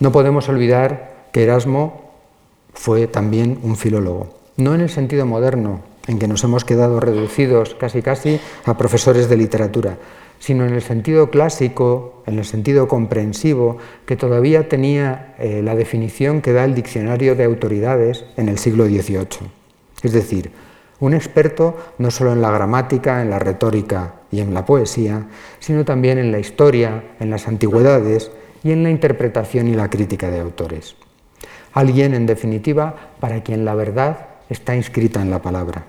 [0.00, 2.12] No podemos olvidar que Erasmo
[2.72, 7.74] fue también un filólogo, no en el sentido moderno, en que nos hemos quedado reducidos
[7.74, 9.98] casi casi a profesores de literatura,
[10.38, 16.40] sino en el sentido clásico, en el sentido comprensivo, que todavía tenía eh, la definición
[16.40, 19.50] que da el diccionario de autoridades en el siglo XVIII.
[20.02, 20.52] Es decir,
[21.00, 25.26] un experto no solo en la gramática, en la retórica y en la poesía,
[25.58, 28.30] sino también en la historia, en las antigüedades
[28.62, 30.96] y en la interpretación y la crítica de autores.
[31.72, 35.84] Alguien, en definitiva, para quien la verdad está inscrita en la palabra.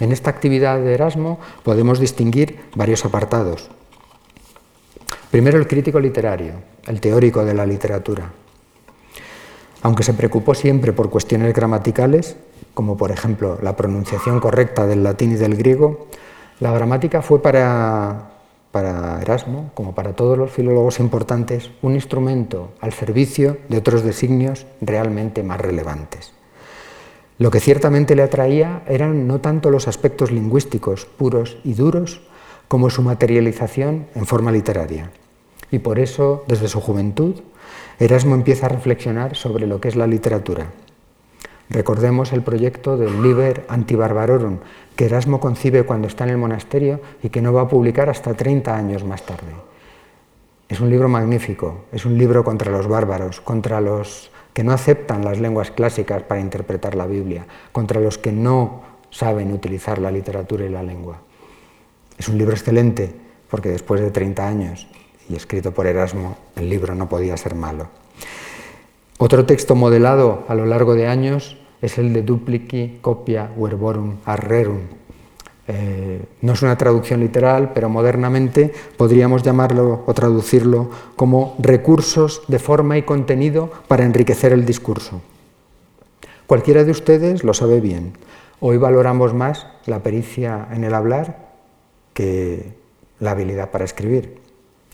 [0.00, 3.70] En esta actividad de Erasmo podemos distinguir varios apartados.
[5.30, 6.54] Primero el crítico literario,
[6.86, 8.30] el teórico de la literatura.
[9.82, 12.36] Aunque se preocupó siempre por cuestiones gramaticales,
[12.74, 16.08] como por ejemplo la pronunciación correcta del latín y del griego,
[16.60, 18.30] la gramática fue para,
[18.72, 24.66] para Erasmo, como para todos los filólogos importantes, un instrumento al servicio de otros designios
[24.80, 26.32] realmente más relevantes.
[27.38, 32.20] Lo que ciertamente le atraía eran no tanto los aspectos lingüísticos puros y duros,
[32.66, 35.10] como su materialización en forma literaria.
[35.70, 37.36] Y por eso, desde su juventud,
[37.98, 40.66] Erasmo empieza a reflexionar sobre lo que es la literatura,
[41.70, 44.58] Recordemos el proyecto del Liber Antibarbarorum,
[44.96, 48.34] que Erasmo concibe cuando está en el monasterio y que no va a publicar hasta
[48.34, 49.52] 30 años más tarde.
[50.68, 55.24] Es un libro magnífico, es un libro contra los bárbaros, contra los que no aceptan
[55.24, 60.64] las lenguas clásicas para interpretar la Biblia, contra los que no saben utilizar la literatura
[60.64, 61.18] y la lengua.
[62.18, 63.14] Es un libro excelente
[63.50, 64.88] porque después de 30 años
[65.28, 67.88] y escrito por Erasmo, el libro no podía ser malo.
[69.20, 74.78] Otro texto modelado a lo largo de años es el de duplici copia verborum arrerum.
[75.66, 82.60] Eh, no es una traducción literal, pero modernamente podríamos llamarlo o traducirlo como recursos de
[82.60, 85.20] forma y contenido para enriquecer el discurso.
[86.46, 88.12] Cualquiera de ustedes lo sabe bien.
[88.60, 91.48] Hoy valoramos más la pericia en el hablar
[92.14, 92.72] que
[93.18, 94.38] la habilidad para escribir.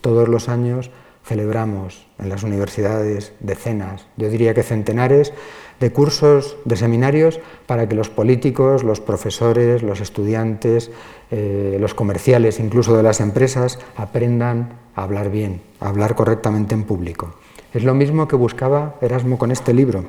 [0.01, 0.91] Todos los años
[1.25, 5.33] celebramos en las universidades decenas, yo diría que centenares,
[5.81, 10.91] de cursos, de seminarios para que los políticos, los profesores, los estudiantes,
[11.31, 16.85] eh, los comerciales, incluso de las empresas, aprendan a hablar bien, a hablar correctamente en
[16.85, 17.35] público.
[17.73, 20.05] Es lo mismo que buscaba Erasmo con este libro,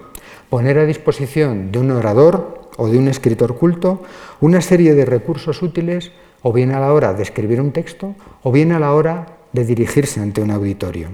[0.49, 4.03] poner a disposición de un orador o de un escritor culto
[4.41, 6.11] una serie de recursos útiles
[6.43, 9.65] o bien a la hora de escribir un texto o bien a la hora de
[9.65, 11.09] dirigirse ante un auditorio.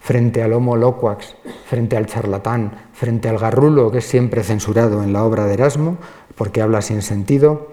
[0.00, 5.12] Frente al homo loquax, frente al charlatán, frente al garrulo que es siempre censurado en
[5.12, 5.96] la obra de Erasmo,
[6.34, 7.70] porque habla sin sentido,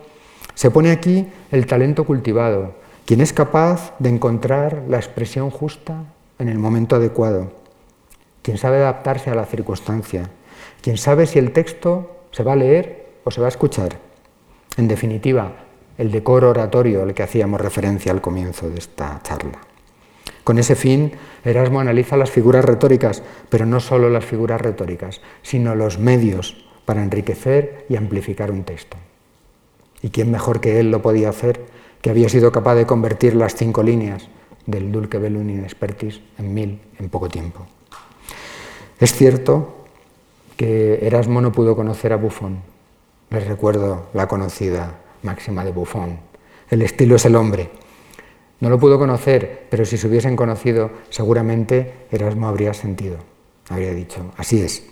[0.54, 2.76] se pone aquí el talento cultivado,
[3.06, 6.04] quien es capaz de encontrar la expresión justa
[6.38, 7.52] en el momento adecuado,
[8.44, 10.30] quien sabe adaptarse a la circunstancia,
[10.82, 13.98] quien sabe si el texto se va a leer o se va a escuchar.
[14.78, 15.52] En definitiva,
[15.98, 19.69] el decoro oratorio al que hacíamos referencia al comienzo de esta charla.
[20.44, 25.76] Con ese fin, Erasmo analiza las figuras retóricas, pero no solo las figuras retóricas, sino
[25.76, 28.98] los medios para enriquecer y amplificar un texto.
[30.02, 31.66] ¿Y quién mejor que él lo podía hacer,
[32.02, 34.30] que había sido capaz de convertir las cinco líneas
[34.66, 37.68] del Dulce Bellum in Expertis en mil en poco tiempo?
[39.00, 39.86] Es cierto
[40.58, 42.60] que Erasmo no pudo conocer a Buffon.
[43.30, 46.20] Les recuerdo la conocida máxima de Buffon.
[46.70, 47.70] El estilo es el hombre.
[48.60, 53.18] No lo pudo conocer, pero si se hubiesen conocido, seguramente Erasmo habría sentido,
[53.70, 54.86] habría dicho, así es.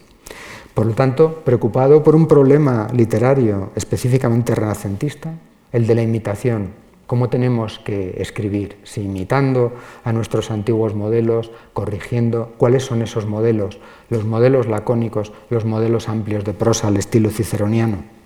[0.73, 5.34] Por lo tanto, preocupado por un problema literario específicamente renacentista,
[5.73, 6.69] el de la imitación,
[7.08, 9.73] cómo tenemos que escribir, si imitando
[10.06, 16.45] a nuestros antiguos modelos, corrigiendo cuáles son esos modelos, los modelos lacónicos, los modelos amplios
[16.45, 18.16] de prosa al estilo ciceroniano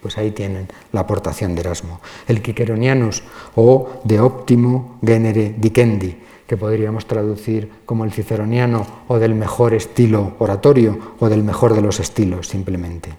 [0.00, 2.00] pues ahí tienen la aportación de Erasmo.
[2.26, 3.22] El Quiqueronianus
[3.56, 6.16] o de óptimo genere dicendi,
[6.48, 11.82] que podríamos traducir como el ciceroniano o del mejor estilo oratorio o del mejor de
[11.82, 13.10] los estilos simplemente.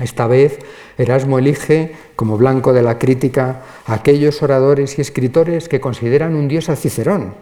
[0.00, 0.58] Esta vez
[0.96, 6.48] Erasmo elige como blanco de la crítica a aquellos oradores y escritores que consideran un
[6.48, 7.34] dios a Cicerón.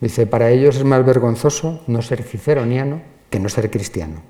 [0.00, 4.22] Dice, para ellos es más vergonzoso no ser ciceroniano que no ser cristiano.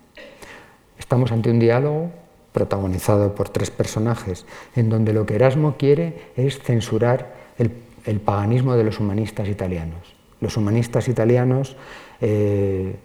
[0.99, 2.11] Estamos ante un diálogo
[2.57, 8.85] protagonizado por tres personajes, en donde lo que Erasmo quiere es censurar el, paganismo de
[8.85, 10.17] los humanistas italianos.
[10.41, 11.77] Los humanistas italianos
[12.23, 12.97] eh,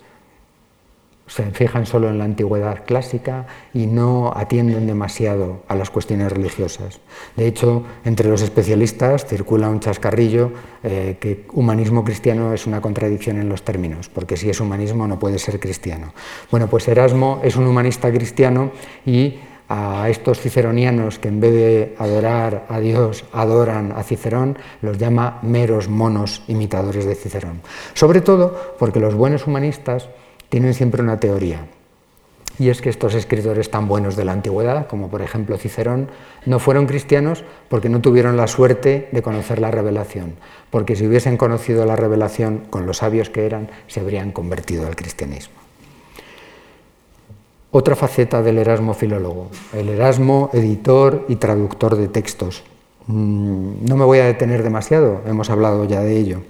[1.31, 6.99] se fijan solo en la antigüedad clásica y no atienden demasiado a las cuestiones religiosas.
[7.37, 10.51] De hecho, entre los especialistas circula un chascarrillo
[10.83, 15.19] eh, que humanismo cristiano es una contradicción en los términos, porque si es humanismo no
[15.19, 16.13] puede ser cristiano.
[16.51, 18.71] Bueno, pues Erasmo es un humanista cristiano
[19.05, 19.39] y
[19.69, 25.39] a estos ciceronianos que en vez de adorar a Dios adoran a Cicerón, los llama
[25.43, 27.61] meros monos imitadores de Cicerón.
[27.93, 30.09] Sobre todo porque los buenos humanistas
[30.51, 31.65] tienen siempre una teoría.
[32.59, 36.09] Y es que estos escritores tan buenos de la antigüedad, como por ejemplo Cicerón,
[36.45, 40.35] no fueron cristianos porque no tuvieron la suerte de conocer la revelación,
[40.69, 44.97] porque si hubiesen conocido la revelación con los sabios que eran, se habrían convertido al
[44.97, 45.55] cristianismo.
[47.71, 52.65] Otra faceta del Erasmo filólogo, el Erasmo editor y traductor de textos.
[53.07, 56.41] Mm, no me voy a detener demasiado, hemos hablado ya de ello,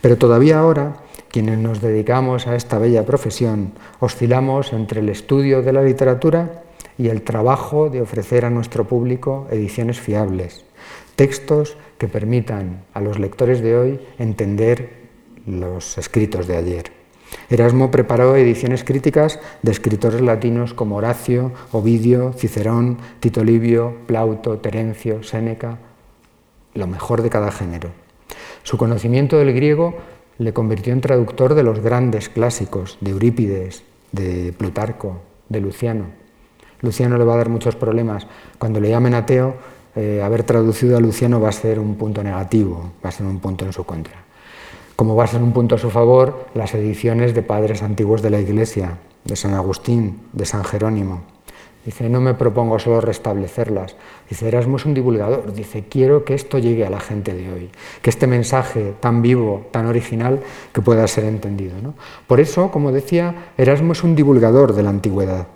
[0.00, 1.03] pero todavía ahora
[1.34, 6.62] quienes nos dedicamos a esta bella profesión oscilamos entre el estudio de la literatura
[6.96, 10.64] y el trabajo de ofrecer a nuestro público ediciones fiables,
[11.16, 15.08] textos que permitan a los lectores de hoy entender
[15.44, 16.92] los escritos de ayer.
[17.50, 25.24] Erasmo preparó ediciones críticas de escritores latinos como Horacio, Ovidio, Cicerón, Tito Livio, Plauto, Terencio,
[25.24, 25.78] Séneca,
[26.74, 27.90] lo mejor de cada género.
[28.62, 29.98] Su conocimiento del griego
[30.38, 33.82] le convirtió en traductor de los grandes clásicos, de Eurípides,
[34.12, 36.06] de Plutarco, de Luciano.
[36.80, 38.26] Luciano le va a dar muchos problemas.
[38.58, 39.54] Cuando le llamen ateo,
[39.96, 43.38] eh, haber traducido a Luciano va a ser un punto negativo, va a ser un
[43.38, 44.24] punto en su contra.
[44.96, 48.30] Como va a ser un punto a su favor, las ediciones de padres antiguos de
[48.30, 51.33] la Iglesia, de San Agustín, de San Jerónimo.
[51.84, 53.96] Dice, no me propongo solo restablecerlas.
[54.28, 55.52] Dice, Erasmo es un divulgador.
[55.52, 57.70] Dice, quiero que esto llegue a la gente de hoy,
[58.00, 60.40] que este mensaje tan vivo, tan original,
[60.72, 61.74] que pueda ser entendido.
[62.26, 65.46] Por eso, como decía, Erasmo es un divulgador de la antigüedad.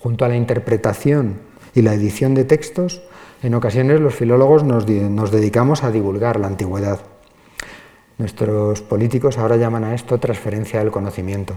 [0.00, 1.40] Junto a la interpretación
[1.74, 3.02] y la edición de textos,
[3.42, 7.00] en ocasiones los filólogos nos, dedicamos a divulgar la antigüedad.
[8.18, 11.54] Nuestros políticos ahora llaman a esto transferencia del conocimiento.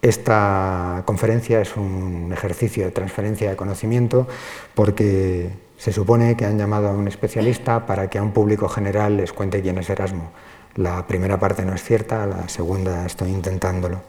[0.00, 4.28] Esta conferencia es un ejercicio de transferencia de conocimiento
[4.74, 9.16] porque se supone que han llamado a un especialista para que a un público general
[9.16, 10.30] les cuente quién es Erasmo.
[10.76, 14.00] La primera parte no es cierta, la segunda estoy intentándolo.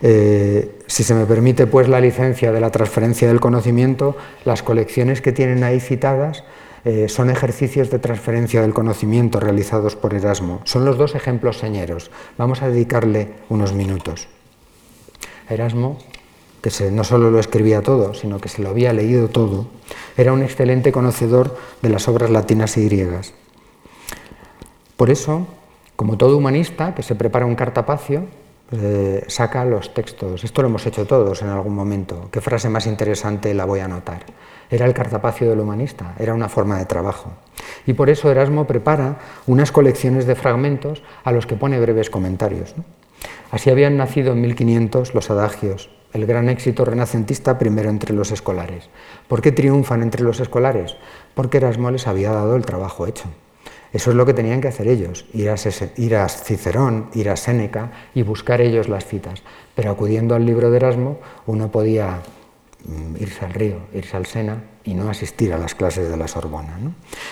[0.00, 5.20] Eh, si se me permite pues la licencia de la transferencia del conocimiento, las colecciones
[5.20, 6.42] que tienen ahí citadas
[6.84, 10.60] eh, son ejercicios de transferencia del conocimiento realizados por Erasmo.
[10.64, 12.10] Son los dos ejemplos señeros.
[12.36, 14.26] Vamos a dedicarle unos minutos.
[15.48, 15.98] Erasmo,
[16.62, 19.66] que no solo lo escribía todo, sino que se lo había leído todo,
[20.16, 23.34] era un excelente conocedor de las obras latinas y griegas.
[24.96, 25.46] Por eso,
[25.96, 28.26] como todo humanista que se prepara un cartapacio,
[28.74, 30.44] eh, saca los textos.
[30.44, 32.28] Esto lo hemos hecho todos en algún momento.
[32.30, 34.24] ¿Qué frase más interesante la voy a anotar?
[34.70, 37.32] Era el cartapacio del humanista, era una forma de trabajo.
[37.86, 42.74] Y por eso Erasmo prepara unas colecciones de fragmentos a los que pone breves comentarios.
[43.50, 48.88] Así habían nacido en 1500 los adagios, el gran éxito renacentista primero entre los escolares.
[49.28, 50.96] ¿Por qué triunfan entre los escolares?
[51.34, 53.28] Porque Erasmo les había dado el trabajo hecho.
[53.92, 55.56] Eso es lo que tenían que hacer ellos, ir a,
[56.28, 59.42] Cicerón, ir a Séneca y buscar ellos las citas.
[59.74, 62.22] Pero acudiendo al libro de Erasmo, uno podía
[62.86, 66.26] mm, irse al río, irse al Sena y no asistir a las clases de la
[66.26, 66.78] Sorbona.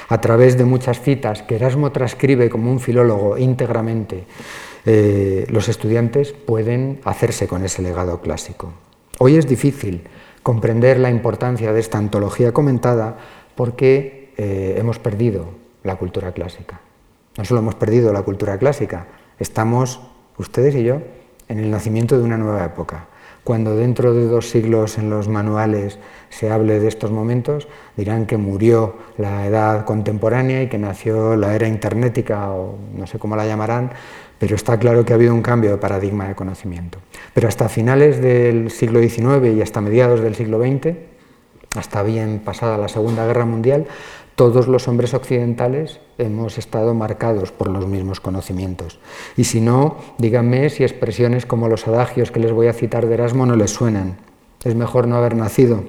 [0.08, 4.26] A través de muchas citas que Erasmo transcribe como un filólogo íntegramente,
[4.86, 8.72] eh, los estudiantes pueden hacerse con ese legado clásico.
[9.18, 10.02] Hoy es difícil
[10.42, 13.18] comprender la importancia de esta antología comentada
[13.54, 15.50] porque eh, hemos perdido
[15.82, 16.80] la cultura clásica.
[17.36, 19.06] No solo hemos perdido la cultura clásica,
[19.38, 20.00] estamos,
[20.38, 21.02] ustedes y yo,
[21.48, 23.06] en el nacimiento de una nueva época.
[23.44, 28.36] Cuando dentro de dos siglos en los manuales se hable de estos momentos, dirán que
[28.36, 33.46] murió la edad contemporánea y que nació la era internetica o no sé cómo la
[33.46, 33.92] llamarán,
[34.40, 36.98] pero está claro que ha habido un cambio de paradigma de conocimiento.
[37.34, 40.96] Pero hasta finales del siglo XIX y hasta mediados del siglo XX,
[41.76, 43.86] hasta bien pasada la Segunda Guerra Mundial,
[44.36, 48.98] todos los hombres occidentales hemos estado marcados por los mismos conocimientos.
[49.36, 53.14] Y si no, díganme si expresiones como los adagios que les voy a citar de
[53.14, 54.16] Erasmo no les suenan.
[54.64, 55.84] Es mejor no haber nacido.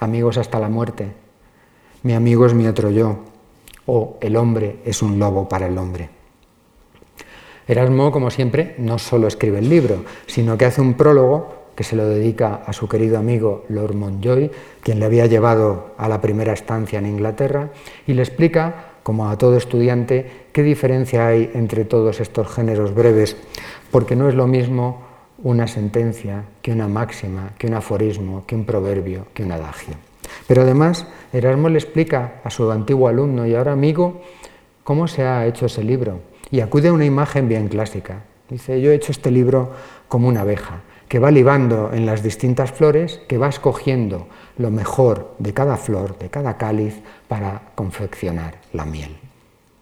[0.00, 1.12] Amigos hasta la muerte.
[2.02, 3.18] Mi amigo es mi otro yo.
[3.86, 6.13] O el hombre es un lobo para el hombre.
[7.66, 11.96] Erasmo, como siempre, no solo escribe el libro, sino que hace un prólogo que se
[11.96, 14.50] lo dedica a su querido amigo Lord Montjoy,
[14.82, 17.70] quien le había llevado a la primera estancia en Inglaterra,
[18.06, 23.36] y le explica, como a todo estudiante, qué diferencia hay entre todos estos géneros breves,
[23.90, 25.02] porque no es lo mismo
[25.42, 29.94] una sentencia que una máxima, que un aforismo, que un proverbio, que un adagio.
[30.46, 34.22] Pero además, Erasmo le explica a su antiguo alumno y ahora amigo
[34.84, 36.20] cómo se ha hecho ese libro,
[36.54, 38.22] y acude a una imagen bien clásica.
[38.48, 39.72] Dice, yo he hecho este libro
[40.06, 45.34] como una abeja que va libando en las distintas flores, que va escogiendo lo mejor
[45.40, 46.94] de cada flor, de cada cáliz,
[47.26, 49.16] para confeccionar la miel.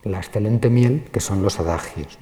[0.04, 2.18] La excelente miel, que son los adagios.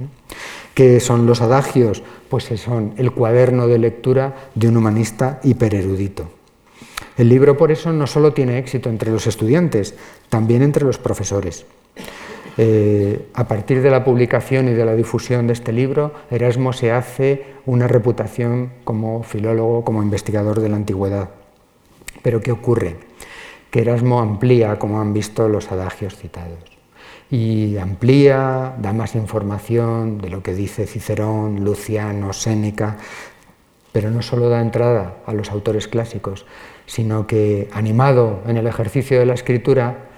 [0.74, 2.03] ¿Qué son los adagios?
[2.28, 6.28] Pues son el cuaderno de lectura de un humanista hipererudito.
[7.16, 9.94] El libro, por eso, no solo tiene éxito entre los estudiantes,
[10.28, 11.66] también entre los profesores.
[12.62, 16.92] Eh, a partir de la publicación y de la difusión de este libro, Erasmo se
[16.92, 21.30] hace una reputación como filólogo, como investigador de la antigüedad.
[22.20, 22.96] Pero ¿qué ocurre?
[23.70, 26.58] Que Erasmo amplía, como han visto, los adagios citados.
[27.30, 32.98] Y amplía, da más información de lo que dice Cicerón, Luciano, Séneca,
[33.90, 36.44] pero no solo da entrada a los autores clásicos,
[36.84, 40.09] sino que, animado en el ejercicio de la escritura,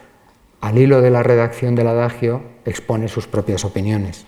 [0.63, 4.27] al hilo de la redacción del adagio, expone sus propias opiniones.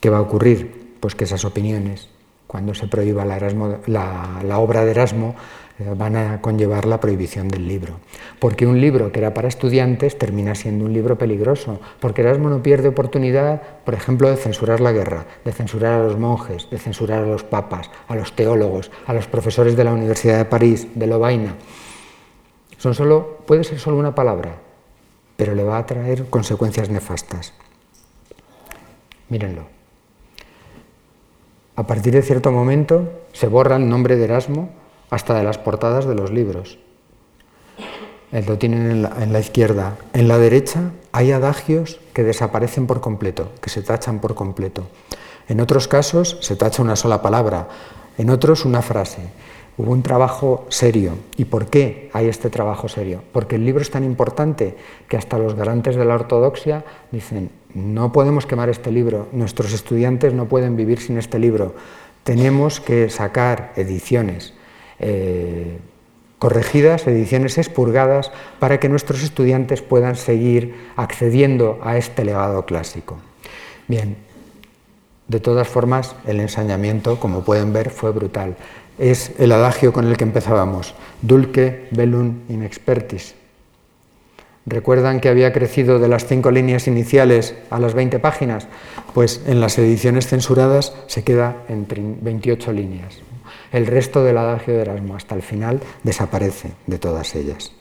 [0.00, 0.96] ¿Qué va a ocurrir?
[0.98, 2.08] Pues que esas opiniones,
[2.48, 5.36] cuando se prohíba la, obra de Erasmo,
[5.78, 8.00] eh, van a conllevar la prohibición del libro.
[8.40, 12.60] Porque un libro que era para estudiantes termina siendo un libro peligroso, porque Erasmo no
[12.60, 17.22] pierde oportunidad, por ejemplo, de censurar la guerra, de censurar a los monjes, de censurar
[17.22, 21.06] a los papas, a los teólogos, a los profesores de la Universidad de París, de
[21.06, 21.54] Lovaina
[22.92, 24.56] solo, puede ser solo una palabra,
[25.36, 27.54] pero le va a traer consecuencias nefastas.
[29.28, 29.62] Mírenlo.
[31.76, 34.70] A partir de cierto momento se borra el nombre de Erasmo
[35.10, 36.78] hasta de las portadas de los libros.
[38.30, 39.96] Lo tienen en la, izquierda.
[40.12, 44.88] En la derecha hay adagios que desaparecen por completo, que se tachan por completo.
[45.48, 47.68] En otros casos se tacha una sola palabra,
[48.18, 49.20] en otros una frase.
[49.76, 51.12] Hubo un trabajo serio.
[51.36, 53.22] ¿Y por qué hay este trabajo serio?
[53.32, 54.76] Porque el libro es tan importante
[55.08, 60.32] que hasta los garantes de la ortodoxia dicen, no podemos quemar este libro, nuestros estudiantes
[60.32, 61.74] no pueden vivir sin este libro,
[62.22, 64.54] tenemos que sacar ediciones
[65.00, 65.78] eh,
[66.38, 73.18] corregidas, ediciones expurgadas, para que nuestros estudiantes puedan seguir accediendo a este legado clásico.
[73.88, 74.16] Bien,
[75.26, 78.56] de todas formas, el ensañamiento, como pueden ver, fue brutal.
[78.98, 83.34] Es el adagio con el que empezábamos, dulce velum in expertis.
[84.66, 88.66] ¿Recuerdan que había crecido de las cinco líneas iniciales a las 20 páginas?
[89.12, 91.86] Pues en las ediciones censuradas se queda en
[92.22, 93.18] 28 líneas.
[93.72, 97.72] El resto del adagio de Erasmo hasta el final desaparece de todas ellas.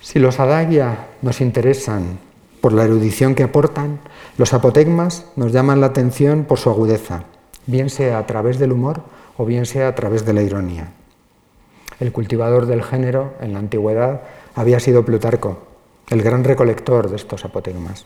[0.00, 2.18] Si los adagia nos interesan
[2.60, 3.98] por la erudición que aportan,
[4.36, 7.24] los apotegmas nos llaman la atención por su agudeza,
[7.66, 9.02] bien sea a través del humor
[9.38, 10.92] o bien sea a través de la ironía.
[12.00, 14.22] El cultivador del género en la antigüedad
[14.54, 15.60] había sido Plutarco,
[16.10, 18.04] el gran recolector de estos apotegmas.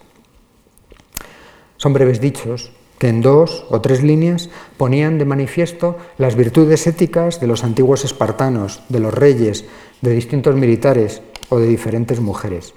[1.79, 7.41] Son breves dichos que en dos o tres líneas ponían de manifiesto las virtudes éticas
[7.41, 9.65] de los antiguos espartanos, de los reyes,
[10.03, 12.75] de distintos militares o de diferentes mujeres.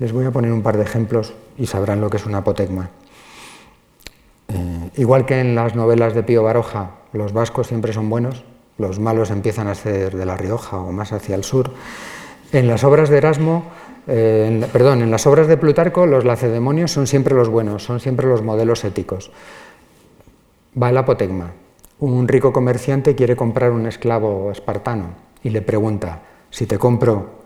[0.00, 2.90] Les voy a poner un par de ejemplos y sabrán lo que es un apotegma.
[4.96, 8.44] Igual que en las novelas de Pío Baroja, los vascos siempre son buenos,
[8.78, 11.72] los malos empiezan a ser de La Rioja o más hacia el sur.
[12.52, 13.64] En las obras de Erasmo,
[14.06, 18.26] eh, perdón, en las obras de Plutarco, los lacedemonios son siempre los buenos, son siempre
[18.26, 19.30] los modelos éticos.
[20.80, 21.52] Va el apotegma.
[21.98, 25.10] Un rico comerciante quiere comprar un esclavo espartano
[25.42, 27.36] y le pregunta, si te compro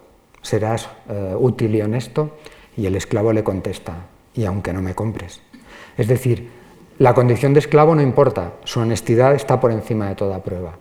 [0.42, 2.36] serás eh, útil y honesto,
[2.76, 5.40] y el esclavo le contesta, y aunque no me compres.
[5.96, 6.59] Es decir,
[7.00, 10.74] la condición de esclavo no importa, su honestidad está por encima de toda prueba.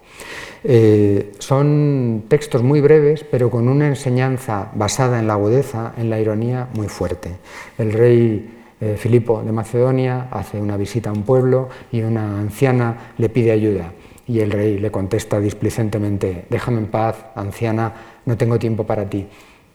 [0.65, 6.20] Eh, son textos muy breves, pero con una enseñanza basada en la agudeza, en la
[6.20, 7.38] ironía, muy fuerte.
[7.78, 13.13] El rey eh, Filipo de Macedonia hace una visita a un pueblo y una anciana
[13.17, 13.93] le pide ayuda.
[14.28, 17.93] Y el rey le contesta displicentemente, déjame en paz, anciana,
[18.26, 19.26] no tengo tiempo para ti.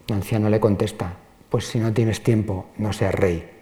[0.08, 1.14] El anciano le contesta,
[1.48, 3.53] pues si no tienes tiempo, no seas rey.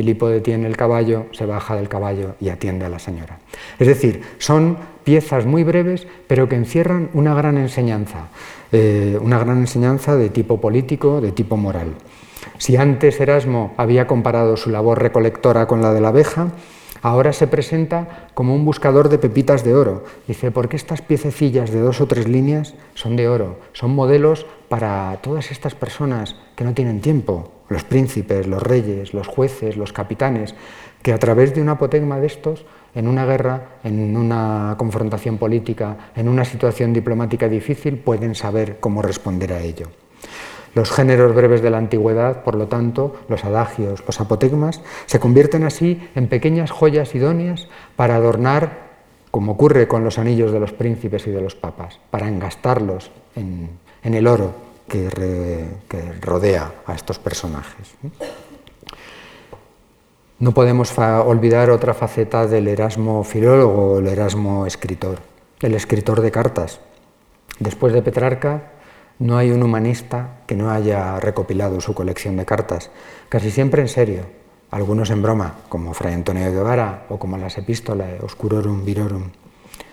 [0.00, 3.38] Filipo detiene el caballo, se baja del caballo y atiende a la señora.
[3.78, 8.28] Es decir, son piezas muy breves, pero que encierran una gran enseñanza,
[8.72, 11.88] eh, una gran enseñanza de tipo político, de tipo moral.
[12.56, 16.48] Si antes Erasmo había comparado su labor recolectora con la de la abeja,
[17.02, 20.04] Ahora se presenta como un buscador de pepitas de oro.
[20.28, 25.18] Dice, porque estas piececillas de dos o tres líneas son de oro, son modelos para
[25.22, 30.54] todas estas personas que no tienen tiempo, los príncipes, los reyes, los jueces, los capitanes,
[31.02, 36.10] que a través de un apotegma de estos, en una guerra, en una confrontación política,
[36.14, 39.86] en una situación diplomática difícil, pueden saber cómo responder a ello.
[40.74, 45.64] Los géneros breves de la antigüedad, por lo tanto, los adagios, los apotegmas, se convierten
[45.64, 48.90] así en pequeñas joyas idóneas para adornar,
[49.30, 53.70] como ocurre con los anillos de los príncipes y de los papas, para engastarlos en,
[54.02, 57.94] el oro que, rodea a estos personajes.
[60.38, 65.18] No podemos olvidar otra faceta del Erasmo filólogo, el Erasmo escritor,
[65.60, 66.80] el escritor de cartas.
[67.58, 68.72] Después de Petrarca,
[69.18, 72.90] no hay un humanista que no haya recopilado su colección de cartas,
[73.28, 74.22] casi siempre en serio,
[74.70, 79.30] algunos en broma, como Fray Antonio Guevara o como las epístolas Oscurorum Virorum.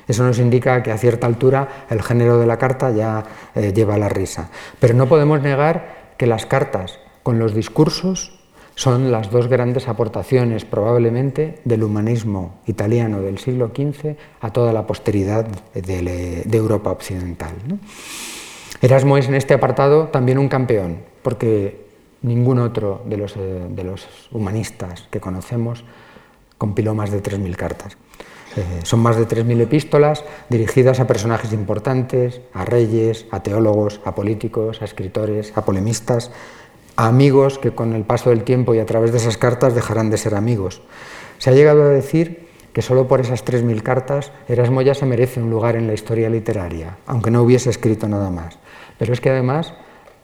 [0.08, 3.24] Eso nos indica que a cierta altura el género de la carta ya
[3.56, 4.50] eh, lleva la risa.
[4.80, 8.38] Pero no podemos negar que las cartas con los discursos
[8.76, 14.86] son las dos grandes aportaciones probablemente del humanismo italiano del siglo XV a toda la
[14.86, 17.54] posteridad de, Europa occidental.
[18.80, 21.88] Erasmo es en este apartado también un campeón, porque
[22.22, 25.84] ningún otro de los, eh, de los humanistas que conocemos
[26.60, 27.98] compiló más de 3.000 cartas.
[28.84, 34.82] Son más de 3.000 epístolas dirigidas a personajes importantes, a reyes, a teólogos, a políticos,
[34.82, 36.32] a escritores, a polemistas,
[36.96, 40.10] a amigos que con el paso del tiempo y a través de esas cartas dejarán
[40.10, 40.82] de ser amigos.
[41.38, 45.42] Se ha llegado a decir que solo por esas 3.000 cartas Erasmo ya se merece
[45.42, 48.60] un lugar en la historia literaria, aunque no hubiese escrito nada más.
[48.98, 49.74] Pero es que además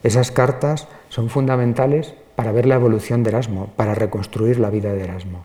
[0.02, 5.04] esas cartas son fundamentales para ver la evolución de Erasmo, para reconstruir la vida de
[5.04, 5.44] Erasmo.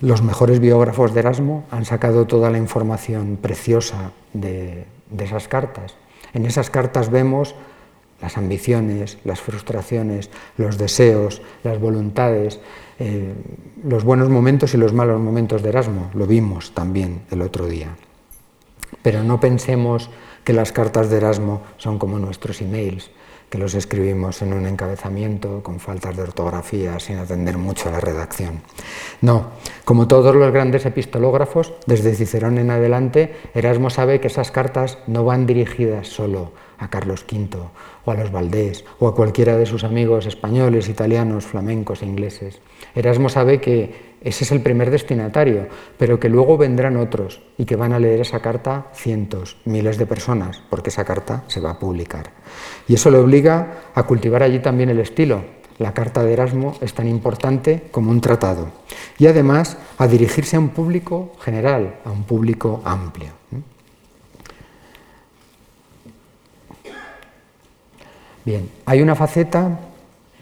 [0.00, 4.84] Los mejores biógrafos de Erasmo han sacado toda la información preciosa de,
[5.18, 5.96] esas cartas.
[6.34, 7.56] En esas cartas vemos
[8.20, 12.60] las ambiciones, las frustraciones, los deseos, las voluntades,
[13.00, 13.34] eh,
[13.82, 16.10] los buenos momentos y los malos momentos de Erasmo.
[16.14, 17.96] Lo vimos también el otro día.
[19.02, 20.10] Pero no pensemos
[20.44, 23.10] que las cartas de Erasmo son como nuestros emails,
[23.50, 28.00] que los escribimos en un encabezamiento con faltas de ortografía sin atender mucho a la
[28.00, 28.60] redacción.
[29.20, 29.46] No,
[29.84, 35.24] como todos los grandes epistológrafos, desde Cicerón en adelante, Erasmo sabe que esas cartas no
[35.24, 37.58] van dirigidas solo a Carlos V
[38.04, 42.60] o a los Valdés o a cualquiera de sus amigos españoles, italianos, flamencos e ingleses.
[42.94, 47.76] Erasmo sabe que ese es el primer destinatario, pero que luego vendrán otros y que
[47.76, 51.78] van a leer esa carta cientos, miles de personas, porque esa carta se va a
[51.78, 52.30] publicar.
[52.88, 55.44] Y eso le obliga a cultivar allí también el estilo.
[55.78, 58.72] La carta de Erasmo es tan importante como un tratado.
[59.18, 63.30] Y además a dirigirse a un público general, a un público amplio.
[68.48, 69.78] Bien, hay una faceta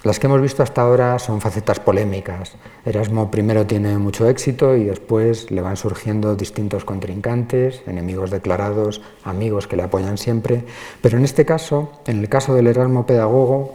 [0.05, 2.55] las que hemos visto hasta ahora son facetas polémicas.
[2.85, 9.67] Erasmo primero tiene mucho éxito y después le van surgiendo distintos contrincantes, enemigos declarados, amigos
[9.67, 10.65] que le apoyan siempre.
[11.03, 13.75] Pero en este caso, en el caso del Erasmo pedagogo,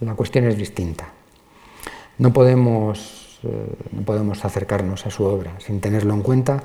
[0.00, 1.06] la cuestión es distinta.
[2.18, 6.62] No podemos eh, no podemos acercarnos a su obra sin tenerlo en cuenta,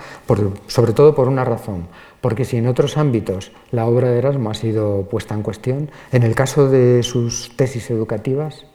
[0.68, 1.88] sobre todo por una razón,
[2.22, 6.24] porque si en otros ámbitos la obra de Erasmo ha sido puesta en cuestión, en
[6.24, 8.66] el caso de sus tesis educativas,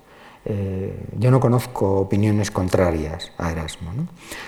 [0.49, 3.91] eh, yo no conozco opiniones contrarias a Erasmo.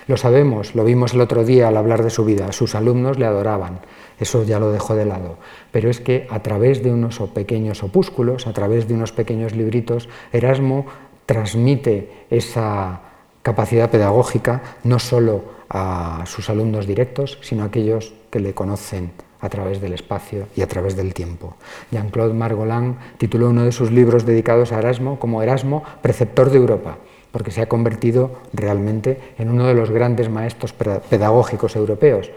[0.06, 3.26] Lo sabemos, lo vimos el otro día al hablar de su vida, sus alumnos le
[3.26, 3.80] adoraban,
[4.20, 5.38] eso ya lo dejó de lado,
[5.72, 10.08] pero es que a través de unos pequeños opúsculos, a través de unos pequeños libritos,
[10.32, 10.86] Erasmo
[11.26, 13.07] transmite esa
[13.42, 19.48] capacidad pedagógica no solo a sus alumnos directos, sino a aquellos que le conocen a
[19.48, 21.56] través del espacio y a través del tiempo.
[21.90, 26.98] Jean-Claude Margolin tituló uno de sus libros dedicados a Erasmo como Erasmo, preceptor de Europa,
[27.30, 32.30] porque se ha convertido realmente en uno de los grandes maestros pedagógicos europeos.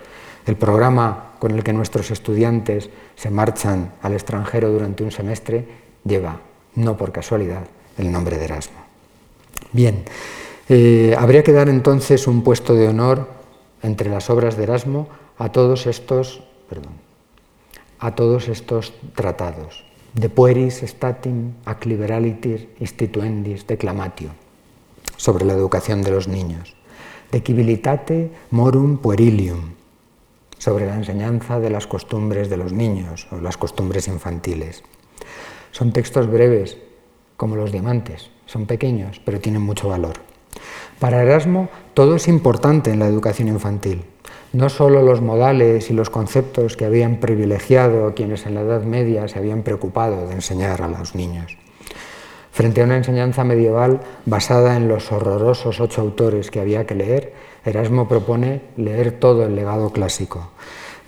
[0.46, 5.66] El programa con el que nuestros estudiantes se marchan al extranjero durante un semestre
[6.04, 6.40] lleva,
[6.76, 7.64] no por casualidad,
[7.98, 8.78] el nombre de Erasmo.
[9.72, 10.04] Bien,
[10.70, 13.28] eh, habría que dar entonces un puesto de honor
[13.82, 15.08] entre las obras de Erasmo
[15.38, 16.94] a todos estos, perdón,
[18.00, 19.86] a todos estos tratados.
[20.14, 24.32] De pueris statim ac liberalitir instituendis declamatio,
[25.16, 26.76] sobre la educación de los niños.
[27.32, 29.80] De cibilitate morum puerilium,
[30.58, 34.84] sobre la enseñanza de las costumbres de los niños o las costumbres infantiles.
[35.72, 36.78] Son textos breves,
[37.38, 40.31] como los diamantes, son pequeños, pero tienen mucho valor.
[41.00, 44.04] Para Erasmo todo es importante en la educación infantil,
[44.54, 48.84] no solo los modales y los conceptos que habían privilegiado a quienes en la Edad
[48.84, 51.58] Media se habían preocupado de enseñar a los niños.
[52.52, 57.34] Frente a una enseñanza medieval basada en los horrorosos ocho autores que había que leer,
[57.64, 60.52] Erasmo propone leer todo el legado clásico.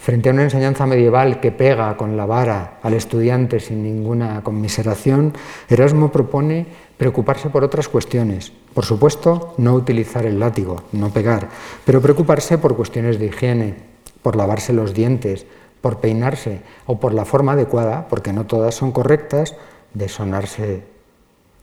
[0.03, 5.31] Frente a una enseñanza medieval que pega con la vara al estudiante sin ninguna conmiseración,
[5.69, 8.51] Erasmo propone preocuparse por otras cuestiones.
[8.73, 11.47] Por supuesto, no utilizar el látigo, no pegar,
[11.85, 13.75] pero preocuparse por cuestiones de higiene,
[14.21, 15.45] por lavarse los dientes,
[15.79, 19.55] por peinarse o por la forma adecuada, porque no todas son correctas,
[19.93, 20.83] de sonarse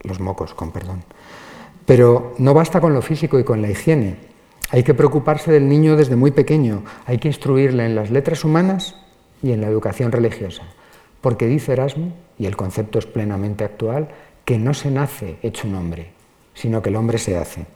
[0.00, 1.04] los mocos, con perdón.
[1.84, 4.29] Pero no basta con lo físico y con la higiene.
[4.72, 8.94] Hay que preocuparse del niño desde muy pequeño, hay que instruirle en las letras humanas
[9.42, 10.62] y en la educación religiosa,
[11.20, 14.08] porque dice Erasmo, y el concepto es plenamente actual,
[14.44, 16.12] que no se nace hecho un hombre,
[16.54, 17.66] sino que el hombre se hace.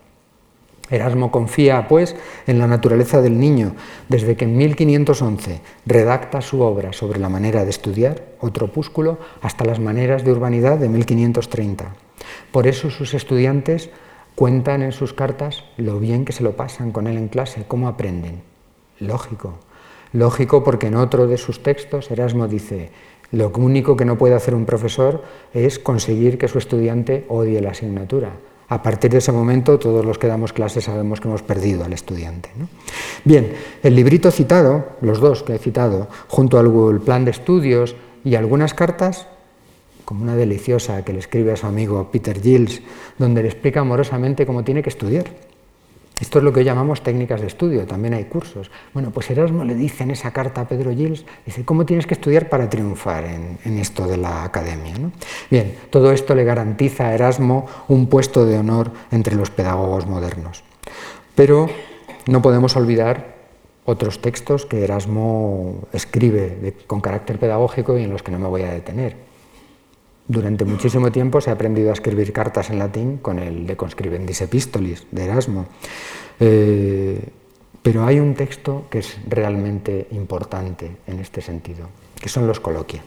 [0.89, 2.15] Erasmo confía, pues,
[2.47, 3.75] en la naturaleza del niño,
[4.09, 9.65] desde que en 1511 redacta su obra sobre la manera de estudiar, otro opúsculo, hasta
[9.65, 11.95] las maneras de urbanidad de 1530.
[12.53, 13.91] Por eso sus estudiantes
[14.35, 17.89] cuentan en sus cartas lo bien que se lo pasan con él en clase, cómo
[17.89, 18.43] aprenden.
[18.99, 19.55] Lógico,
[20.13, 22.91] lógico porque en otro de sus textos Erasmo dice,
[23.33, 25.23] lo único que no puede hacer un profesor
[25.53, 28.31] es conseguir que su estudiante odie la asignatura.
[28.69, 31.93] A partir de ese momento, todos los que damos clases sabemos que hemos perdido al
[31.93, 32.51] estudiante.
[33.25, 38.37] Bien, el librito citado, los dos que he citado, junto al plan de estudios y
[38.37, 39.29] algunas cartas,
[40.05, 42.83] como una deliciosa que le escribe a su amigo Peter Giles,
[43.19, 45.25] donde le explica amorosamente cómo tiene que estudiar.
[46.21, 48.71] Esto es lo que llamamos técnicas de estudio, también hay cursos.
[48.93, 52.15] Bueno, pues Erasmo le dice en esa carta a Pedro Gilles, dice, ¿cómo tienes que
[52.15, 54.95] estudiar para triunfar en, esto de la academia?
[55.51, 60.63] Bien, todo esto le garantiza a Erasmo un puesto de honor entre los pedagogos modernos.
[61.35, 61.69] Pero
[62.27, 63.35] no podemos olvidar
[63.85, 68.63] otros textos que Erasmo escribe con carácter pedagógico y en los que no me voy
[68.63, 69.17] a detener.
[70.27, 74.41] Durante muchísimo tiempo se ha aprendido a escribir cartas en latín con el De conscribendis
[74.41, 75.67] epistolis de Erasmo.
[76.41, 77.21] Eh,
[77.85, 83.05] Pero hay un texto que es realmente importante en este sentido, que son los coloquios.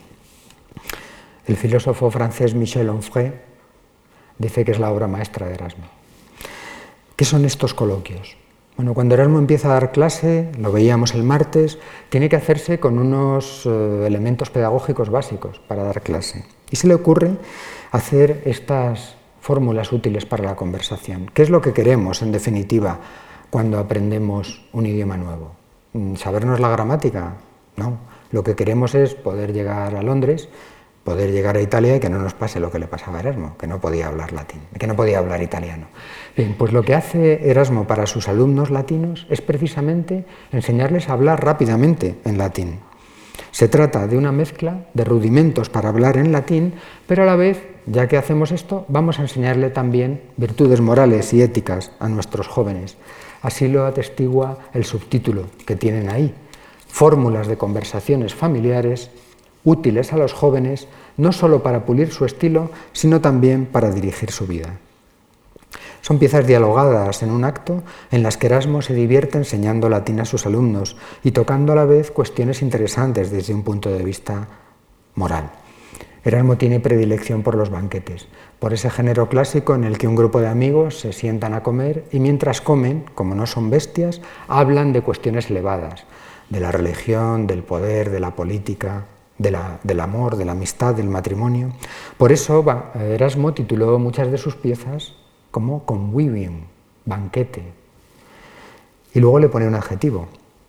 [1.46, 3.32] El filósofo francés Michel Onfray
[4.38, 5.86] dice que es la obra maestra de Erasmo.
[7.16, 8.36] ¿Qué son estos coloquios?
[8.76, 13.00] Bueno, cuando Erasmo empieza a dar clase, lo veíamos el martes, tiene que hacerse con
[13.00, 16.44] unos eh, elementos pedagógicos básicos para dar clase.
[16.70, 17.36] Y se le ocurre
[17.90, 21.30] hacer estas fórmulas útiles para la conversación.
[21.32, 22.98] ¿Qué es lo que queremos, en definitiva,
[23.50, 25.52] cuando aprendemos un idioma nuevo?
[25.92, 27.34] Mm, ¿Sabernos la gramática?
[27.76, 27.98] No.
[28.30, 30.48] Lo que queremos es poder llegar a Londres
[31.08, 33.56] poder llegar a Italia y que no nos pase lo que le pasaba a Erasmo,
[33.56, 35.86] que no podía hablar latín, que no podía hablar italiano.
[36.36, 41.42] Bien, pues lo que hace Erasmo para sus alumnos latinos es precisamente enseñarles a hablar
[41.42, 42.80] rápidamente en latín.
[43.58, 46.74] Se trata de una mezcla de rudimentos para hablar en latín,
[47.08, 51.42] pero a la vez, ya que hacemos esto, vamos a enseñarle también virtudes morales y
[51.42, 52.96] éticas a nuestros jóvenes.
[53.42, 56.32] Así lo atestigua el subtítulo que tienen ahí,
[56.86, 59.10] Fórmulas de conversaciones familiares
[59.64, 60.86] útiles a los jóvenes
[61.16, 64.78] no solo para pulir su estilo, sino también para dirigir su vida.
[66.08, 70.24] Son piezas dialogadas en un acto en las que Erasmo se divierte enseñando latín a
[70.24, 74.48] sus alumnos y tocando a la vez cuestiones interesantes desde un punto de vista
[75.16, 75.50] moral.
[76.24, 78.26] Erasmo tiene predilección por los banquetes,
[78.58, 82.06] por ese género clásico en el que un grupo de amigos se sientan a comer
[82.10, 86.04] y mientras comen, como no son bestias, hablan de cuestiones elevadas,
[86.48, 89.04] de la religión, del poder, de la política,
[89.36, 91.74] del amor, de la amistad, del matrimonio.
[92.16, 95.17] Por eso Erasmo tituló muchas de sus piezas
[95.50, 96.62] como convivium,
[97.04, 97.62] banquete.
[99.14, 100.28] Y luego le pone un adjetivo,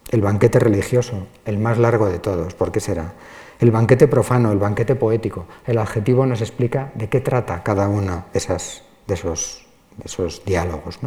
[0.10, 2.54] el banquete religioso, el más largo de todos.
[2.54, 3.14] ¿Por qué será?
[3.60, 5.46] El banquete profano, el banquete poético.
[5.68, 9.66] El adjetivo nos explica de qué trata cada uno de, esas, de, esos,
[9.98, 11.00] de esos, diálogos.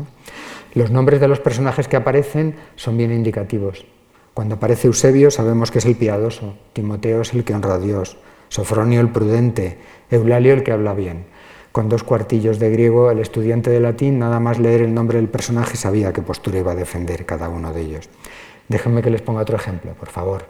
[0.75, 3.87] Los nombres de los personajes que aparecen son bien indicativos.
[4.35, 8.16] Cuando aparece Eusebio sabemos que es el piadoso, Timoteo es el que honra a Dios,
[8.49, 9.79] Sofronio el prudente,
[10.11, 11.25] Eulalio el que habla bien.
[11.73, 15.29] Con dos cuartillos de griego, el estudiante de latín, nada más leer el nombre del
[15.29, 18.11] personaje, sabía qué postura iba a defender cada uno de ellos.
[18.68, 20.45] Déjenme que les ponga otro ejemplo, por favor.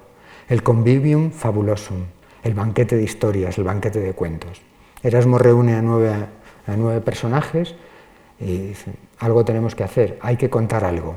[0.49, 2.07] El convivium fabulosum,
[2.43, 4.63] el banquete de historias, el banquete de cuentos.
[5.05, 6.13] Erasmo reúne a nueve,
[6.67, 7.77] a nueve personajes
[8.41, 11.15] y dice, algo tenemos que hacer, hay que contar algo.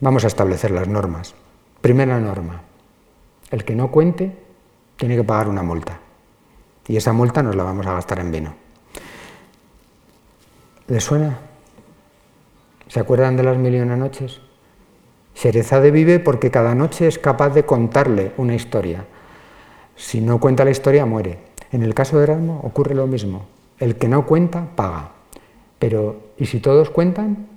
[0.00, 1.34] Vamos a establecer las normas.
[1.80, 2.60] Primera norma,
[3.50, 4.36] el que no cuente
[4.96, 6.00] tiene que pagar una multa.
[6.86, 8.63] Y esa multa nos la vamos a gastar en vino.
[10.86, 11.38] ¿Les suena?
[12.88, 14.40] ¿Se acuerdan de las mil y una noches?
[15.34, 19.06] Sherezade vive porque cada noche es capaz de contarle una historia.
[19.96, 21.38] Si no cuenta la historia, muere.
[21.72, 23.46] En el caso de Erasmo ocurre lo mismo.
[23.78, 25.12] El que no cuenta, paga.
[25.78, 27.48] Pero, ¿y si todos cuentan?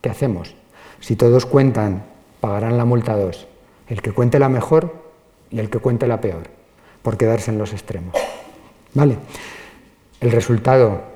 [0.00, 0.56] ¿Qué hacemos?
[0.98, 2.04] Si todos cuentan,
[2.40, 3.46] pagarán la multa dos.
[3.86, 4.92] El que cuente la mejor
[5.50, 6.42] y el que cuente la peor,
[7.02, 8.16] por quedarse en los extremos.
[8.94, 9.16] ¿Vale?
[10.20, 11.11] El resultado,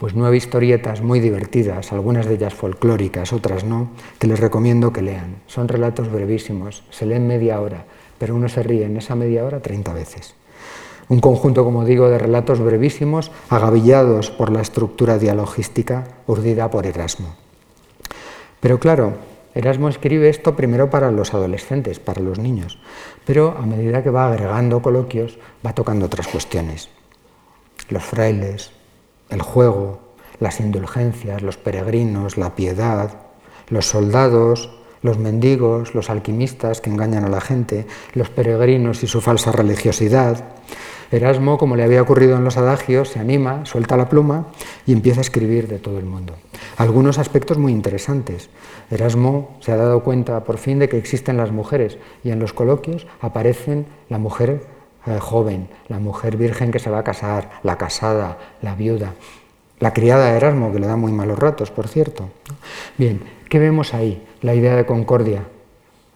[0.00, 5.02] pues nueve historietas muy divertidas, algunas de ellas folclóricas, otras no, que les recomiendo que
[5.02, 5.42] lean.
[5.46, 7.84] Son relatos brevísimos, se leen media hora,
[8.16, 10.34] pero uno se ríe en esa media hora 30 veces.
[11.10, 17.36] Un conjunto, como digo, de relatos brevísimos, agavillados por la estructura dialogística urdida por Erasmo.
[18.60, 19.18] Pero claro,
[19.54, 22.78] Erasmo escribe esto primero para los adolescentes, para los niños,
[23.26, 26.88] pero a medida que va agregando coloquios va tocando otras cuestiones.
[27.90, 28.79] Los frailes,
[29.30, 30.00] el juego,
[30.38, 33.22] las indulgencias, los peregrinos, la piedad,
[33.68, 34.70] los soldados,
[35.02, 40.44] los mendigos, los alquimistas que engañan a la gente, los peregrinos y su falsa religiosidad,
[41.12, 44.46] Erasmo, como le había ocurrido en los adagios, se anima, suelta la pluma
[44.86, 46.34] y empieza a escribir de todo el mundo.
[46.76, 48.48] Algunos aspectos muy interesantes.
[48.92, 52.52] Erasmo se ha dado cuenta por fin de que existen las mujeres y en los
[52.52, 54.64] coloquios aparecen la mujer
[55.20, 59.14] joven, la mujer virgen que se va a casar, la casada, la viuda,
[59.78, 62.28] la criada de Erasmo, que le da muy malos ratos, por cierto.
[62.98, 64.26] Bien, ¿qué vemos ahí?
[64.42, 65.44] La idea de concordia,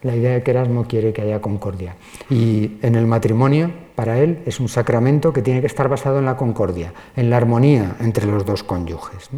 [0.03, 1.97] la idea de que Erasmo quiere que haya concordia.
[2.28, 6.26] Y en el matrimonio, para él, es un sacramento que tiene que estar basado en
[6.26, 9.30] la concordia, en la armonía entre los dos cónyuges.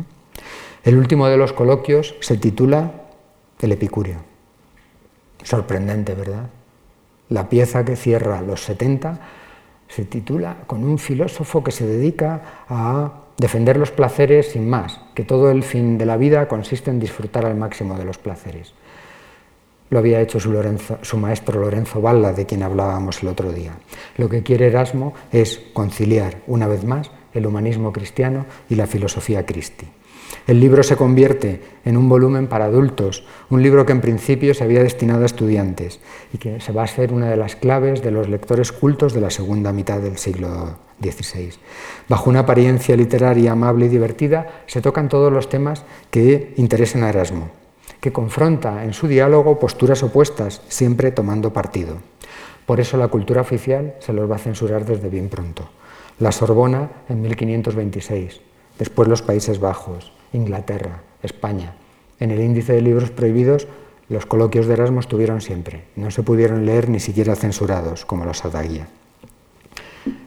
[0.83, 2.91] El último de los coloquios se titula
[3.61, 4.19] El Epicúreo.
[5.43, 6.51] Sorprendente, ¿verdad?
[7.29, 9.19] La pieza que cierra los 70
[9.89, 15.25] se titula con un filósofo que se dedica a defender los placeres sin más, que
[15.25, 18.75] todo el fin de la vida consiste en disfrutar al máximo de los placeres.
[19.91, 23.73] Lo había hecho su, maestro Lorenzo Balla, de quien hablábamos el otro día.
[24.17, 29.47] Lo que quiere Erasmo es conciliar, una vez más, el humanismo cristiano y la filosofía
[29.47, 29.87] cristi.
[30.47, 34.63] El libro se convierte en un volumen para adultos, un libro que en principio se
[34.63, 35.99] había destinado a estudiantes
[36.33, 39.21] y que se va a ser una de las claves de los lectores cultos de
[39.21, 41.51] la segunda mitad del siglo XVI.
[42.09, 45.83] Bajo una apariencia literaria amable y divertida se tocan todos los temas
[46.13, 47.51] que interesan a Erasmo,
[48.01, 51.97] que confronta en su diálogo posturas opuestas, siempre tomando partido.
[52.67, 55.69] Por eso la cultura oficial se los va a censurar desde bien pronto.
[56.21, 58.41] La Sorbona en 1526,
[58.79, 61.75] después los Países Bajos, Inglaterra, España.
[62.21, 63.67] En el índice de libros prohibidos
[64.09, 65.85] los coloquios de Erasmo estuvieron siempre.
[65.97, 68.87] No se pudieron leer ni siquiera censurados, como los Adagia.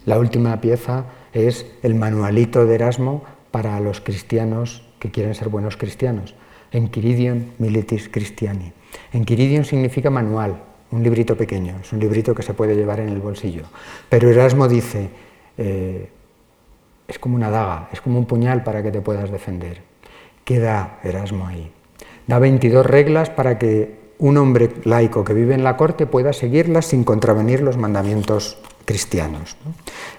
[0.06, 5.78] La última pieza es el manualito de Erasmo para los cristianos que quieren ser buenos
[5.78, 6.36] cristianos.
[6.72, 8.74] Enquiridion Militis Christiani.
[9.14, 13.20] Enquiridion significa manual, un librito pequeño, es un librito que se puede llevar en el
[13.20, 13.64] bolsillo.
[14.10, 15.10] Pero Erasmo dice,
[15.58, 16.10] eh,
[17.08, 19.89] es como una daga, es como un puñal para que te puedas defender.
[20.50, 21.70] ¿Qué da Erasmo ahí?
[22.26, 26.88] Da 22 reglas para que un hombre laico que vive en la corte pueda seguirlas
[26.88, 29.58] sin contravenir los mandamientos cristianos.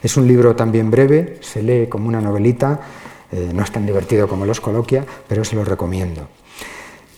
[0.04, 2.78] Es un libro también breve, se lee como una novelita,
[3.32, 6.28] eh, no es tan divertido como los coloquia, pero se lo recomiendo.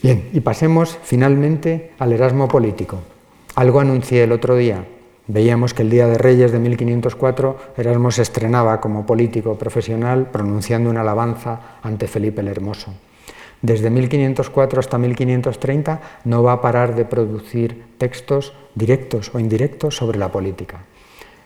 [0.02, 3.00] Bien, y pasemos finalmente al Erasmo político.
[3.56, 4.86] Algo anuncié el otro día.
[5.28, 10.90] Veíamos que el Día de Reyes de 1504 Erasmo se estrenaba como político profesional pronunciando
[10.90, 12.92] una alabanza ante Felipe el Hermoso.
[13.62, 20.18] Desde 1504 hasta 1530 no va a parar de producir textos directos o indirectos sobre
[20.18, 20.80] la política.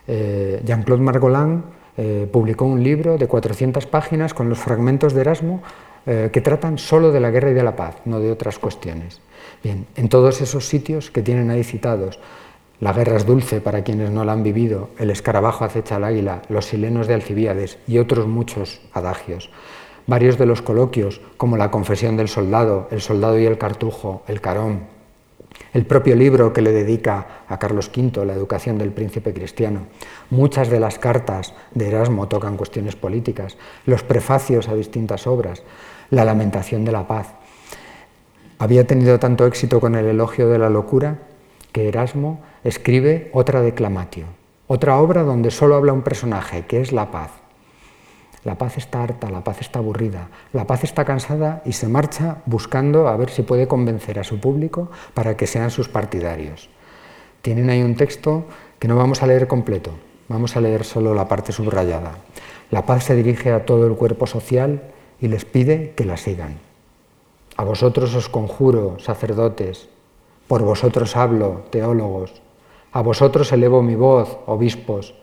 [0.09, 1.63] Eh, Jean-Claude Margolin
[1.99, 5.63] eh, publicó un libro de 400 páginas con los fragmentos de Erasmo
[6.07, 9.21] eh, que tratan solo de la guerra y de la paz, no de otras cuestiones.
[9.63, 12.19] Bien, en todos esos sitios que tienen ahí citados,
[12.79, 16.43] la guerra es dulce para quienes no la han vivido, el escarabajo acecha al águila,
[16.49, 19.51] los silenos de Alcibíades y otros muchos adagios.
[20.07, 24.43] Varios de los coloquios, como la confesión del soldado, el soldado y el cartujo, el
[24.43, 24.83] carón,
[25.73, 29.87] el propio libro que le dedica a Carlos V, La educación del príncipe cristiano.
[30.31, 35.63] Muchas de las cartas de Erasmo tocan cuestiones políticas, los prefacios a distintas obras,
[36.11, 37.29] la lamentación de la paz.
[38.59, 41.19] Había tenido tanto éxito con el elogio de la locura
[41.73, 44.27] que Erasmo escribe otra declamatio,
[44.67, 47.31] otra obra donde solo habla un personaje, que es la paz.
[48.43, 52.39] La paz está harta, la paz está aburrida, la paz está cansada y se marcha
[52.45, 56.69] buscando a ver si puede convencer a su público para que sean sus partidarios.
[57.41, 58.47] Tienen ahí un texto
[58.81, 59.93] que no vamos a leer completo,
[60.29, 62.19] vamos a leer solo la parte subrayada.
[62.73, 64.83] La paz se dirige a todo el cuerpo social
[65.21, 66.59] y les pide que la sigan.
[67.57, 69.89] A vosotros os conjuro, sacerdotes,
[70.49, 72.43] por vosotros hablo, teólogos,
[72.97, 75.15] a vosotros elevo mi voz, obispos,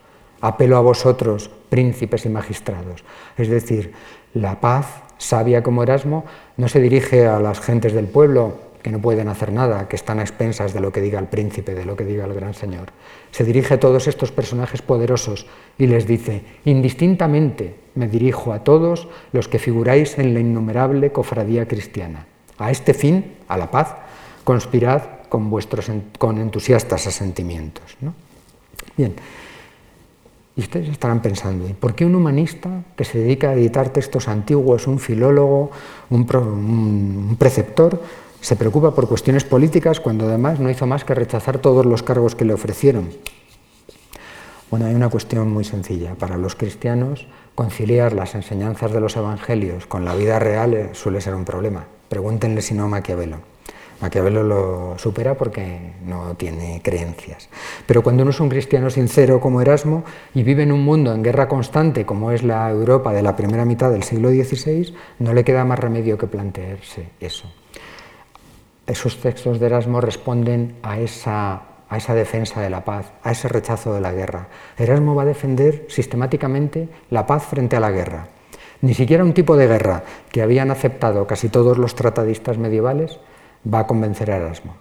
[0.41, 3.03] apelo a vosotros, príncipes y magistrados.
[3.36, 3.93] Es decir,
[4.36, 6.24] la paz, sabia como Erasmo,
[6.55, 10.19] no se dirige a las gentes del pueblo, que no pueden hacer nada, que están
[10.19, 12.89] a expensas de lo que diga el príncipe, de lo que diga el gran señor.
[13.32, 15.47] Se dirige a todos estos personajes poderosos
[15.80, 21.67] y les dice, indistintamente me dirijo a todos los que figuráis en la innumerable cofradía
[21.67, 22.28] cristiana.
[22.59, 23.95] A este fin, a la paz,
[24.43, 27.97] conspirad con vuestros con entusiastas asentimientos.
[28.95, 29.15] Bien,
[30.55, 34.27] y ustedes estarán pensando, ¿y por qué un humanista que se dedica a editar textos
[34.27, 35.71] antiguos, un filólogo,
[36.11, 37.99] un, preceptor,
[38.41, 42.36] se preocupa por cuestiones políticas cuando además no hizo más que rechazar todos los cargos
[42.36, 43.09] que le ofrecieron?
[44.69, 46.13] Bueno, hay una cuestión muy sencilla.
[46.13, 47.25] Para los cristianos,
[47.55, 51.88] conciliar las enseñanzas de los evangelios con la vida real eh, suele ser un problema.
[52.07, 53.53] Pregúntenle si no a Maquiavelo.
[54.04, 57.47] Maquiavelo lo supera porque no tiene creencias.
[57.86, 61.24] Pero cuando uno es un cristiano sincero como Erasmo y vive en un mundo en
[61.24, 65.45] guerra constante como es la Europa de la primera mitad del siglo XVI, no le
[65.45, 67.49] queda más remedio que plantearse eso.
[68.86, 73.47] Esos textos de Erasmo responden a esa, a esa defensa de la paz, a ese
[73.47, 74.49] rechazo de la guerra.
[74.78, 78.28] Erasmo va a defender sistemáticamente la paz frente a la guerra.
[78.82, 83.18] Ni siquiera un tipo de guerra que habían aceptado casi todos los tratadistas medievales
[83.72, 84.76] va a convencer a Erasmo.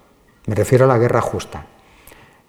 [0.47, 1.65] Me refiero a la guerra justa.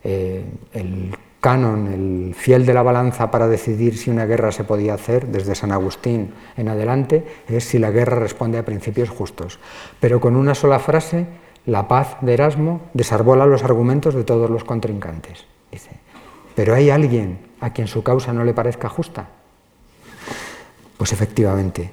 [0.03, 4.95] Eh, el canon, el fiel de la balanza para decidir si una guerra se podía
[4.95, 9.59] hacer, desde San Agustín en adelante, es si la guerra responde a principios justos.
[10.01, 11.27] Pero con una sola frase,
[11.67, 15.45] la paz de Erasmo desarbola los argumentos de todos los contrincantes.
[15.71, 15.91] Dice,
[16.55, 19.29] pero hay alguien a quien su causa no le parezca justa.
[20.97, 21.91] Pues efectivamente,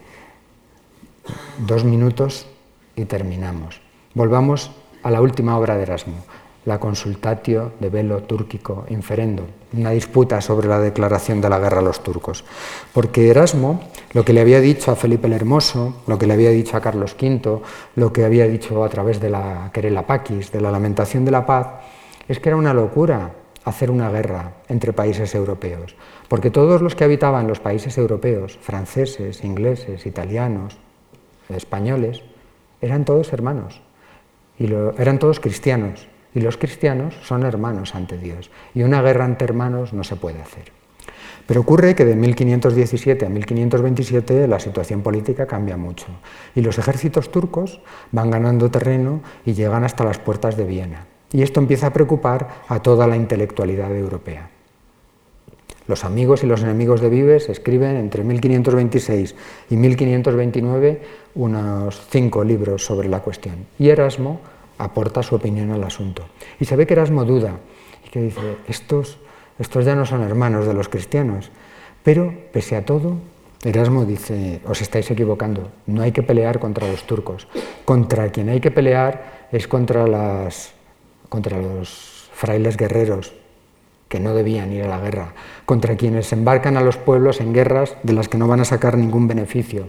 [1.58, 2.48] dos minutos
[2.96, 3.82] y terminamos.
[4.14, 4.72] Volvamos
[5.04, 6.18] a la última obra de Erasmo,
[6.66, 11.82] la consultatio de velo túrquico inferendo, una disputa sobre la declaración de la guerra a
[11.82, 12.44] los turcos.
[12.92, 13.80] Porque Erasmo,
[14.12, 16.82] lo que le había dicho a Felipe el Hermoso, lo que le había dicho a
[16.82, 17.62] Carlos V,
[17.96, 21.46] lo que había dicho a través de la querela paquis, de la lamentación de la
[21.46, 21.68] paz,
[22.28, 23.32] es que era una locura
[23.64, 25.96] hacer una guerra entre países europeos,
[26.28, 30.76] porque todos los que habitaban los países europeos, franceses, ingleses, italianos,
[31.48, 32.24] españoles,
[32.82, 33.82] eran todos hermanos,
[34.62, 38.52] y eran todos cristianos, y los cristianos son hermanos ante Dios.
[38.76, 40.72] Y una guerra entre hermanos no se puede hacer.
[41.48, 46.06] Pero ocurre que de 1517 a 1527 la situación política cambia mucho
[46.56, 47.82] y los ejércitos turcos
[48.12, 51.08] van ganando terreno y llegan hasta las puertas de Viena.
[51.34, 54.50] Y esto empieza a preocupar a toda la intelectualidad europea.
[55.88, 59.36] Los amigos y los enemigos de Vives escriben entre 1526
[59.72, 61.02] y 1529
[61.36, 63.66] unos cinco libros sobre la cuestión.
[63.80, 64.40] Y Erasmo
[64.82, 66.26] aporta su opinión al asunto.
[66.60, 67.60] Y se ve que Erasmo duda
[68.06, 69.20] y que dice, estos,
[69.60, 71.52] estos ya no son hermanos de los cristianos.
[72.04, 73.18] Pero, pese a todo,
[73.64, 77.48] Erasmo dice, os estáis equivocando, no hay que pelear contra los turcos.
[77.86, 80.74] Contra quien hay que pelear es contra, las,
[81.30, 83.34] contra los frailes guerreros
[84.08, 85.34] que no debían ir a la guerra,
[85.66, 88.98] contra quienes embarcan a los pueblos en guerras de las que no van a sacar
[88.98, 89.88] ningún beneficio.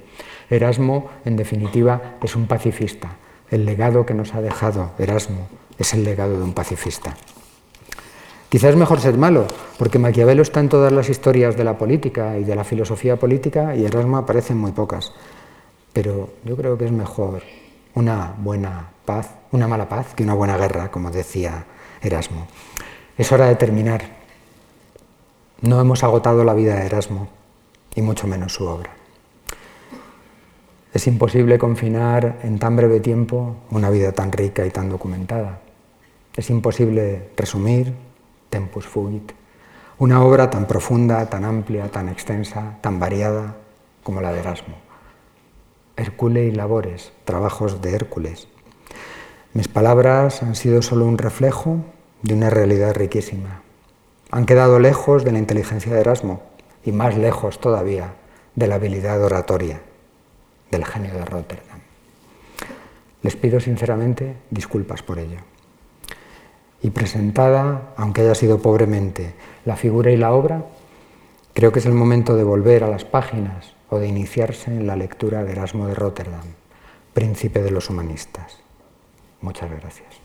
[0.49, 3.17] Erasmo, en definitiva, es un pacifista.
[3.53, 5.47] El legado que nos ha dejado Erasmo
[5.79, 7.15] es el legado de un pacifista.
[8.49, 9.47] Quizás es mejor ser malo,
[9.79, 13.77] porque Maquiavelo está en todas las historias de la política y de la filosofía política
[13.77, 15.13] y Erasmo aparece en muy pocas.
[15.93, 17.43] Pero yo creo que es mejor
[17.95, 21.67] una buena paz, una mala paz, que una buena guerra, como decía
[22.01, 22.47] Erasmo.
[23.19, 24.03] Es hora de terminar.
[25.61, 27.29] No hemos agotado la vida de Erasmo,
[27.95, 29.02] y mucho menos su obra.
[30.93, 35.61] Es imposible confinar en tan breve tiempo una vida tan rica y tan documentada.
[36.37, 37.95] Es imposible resumir,
[38.51, 39.33] tempus fugit,
[39.97, 43.57] una obra tan profunda, tan amplia, tan extensa, tan variada
[44.03, 44.75] como la de Erasmo.
[45.97, 48.49] Hércules y labores, trabajos de Hércules.
[49.55, 51.79] Mis palabras han sido solo un reflejo
[52.21, 53.63] de una realidad riquísima.
[54.31, 56.43] Han quedado lejos de la inteligencia de Erasmo
[56.85, 58.13] y más lejos todavía
[58.57, 59.81] de la habilidad oratoria
[60.73, 61.79] del genio de Rotterdam.
[63.23, 65.39] Les pido sinceramente disculpas por ello.
[66.81, 70.65] Y presentada, aunque haya sido pobremente, la figura y la obra,
[71.53, 74.97] creo que es el momento de volver a las páginas o de iniciarse en la
[74.97, 76.43] lectura de Erasmo de Rotterdam,
[77.15, 78.59] príncipe de los humanistas.
[79.43, 80.22] Muchas gracias.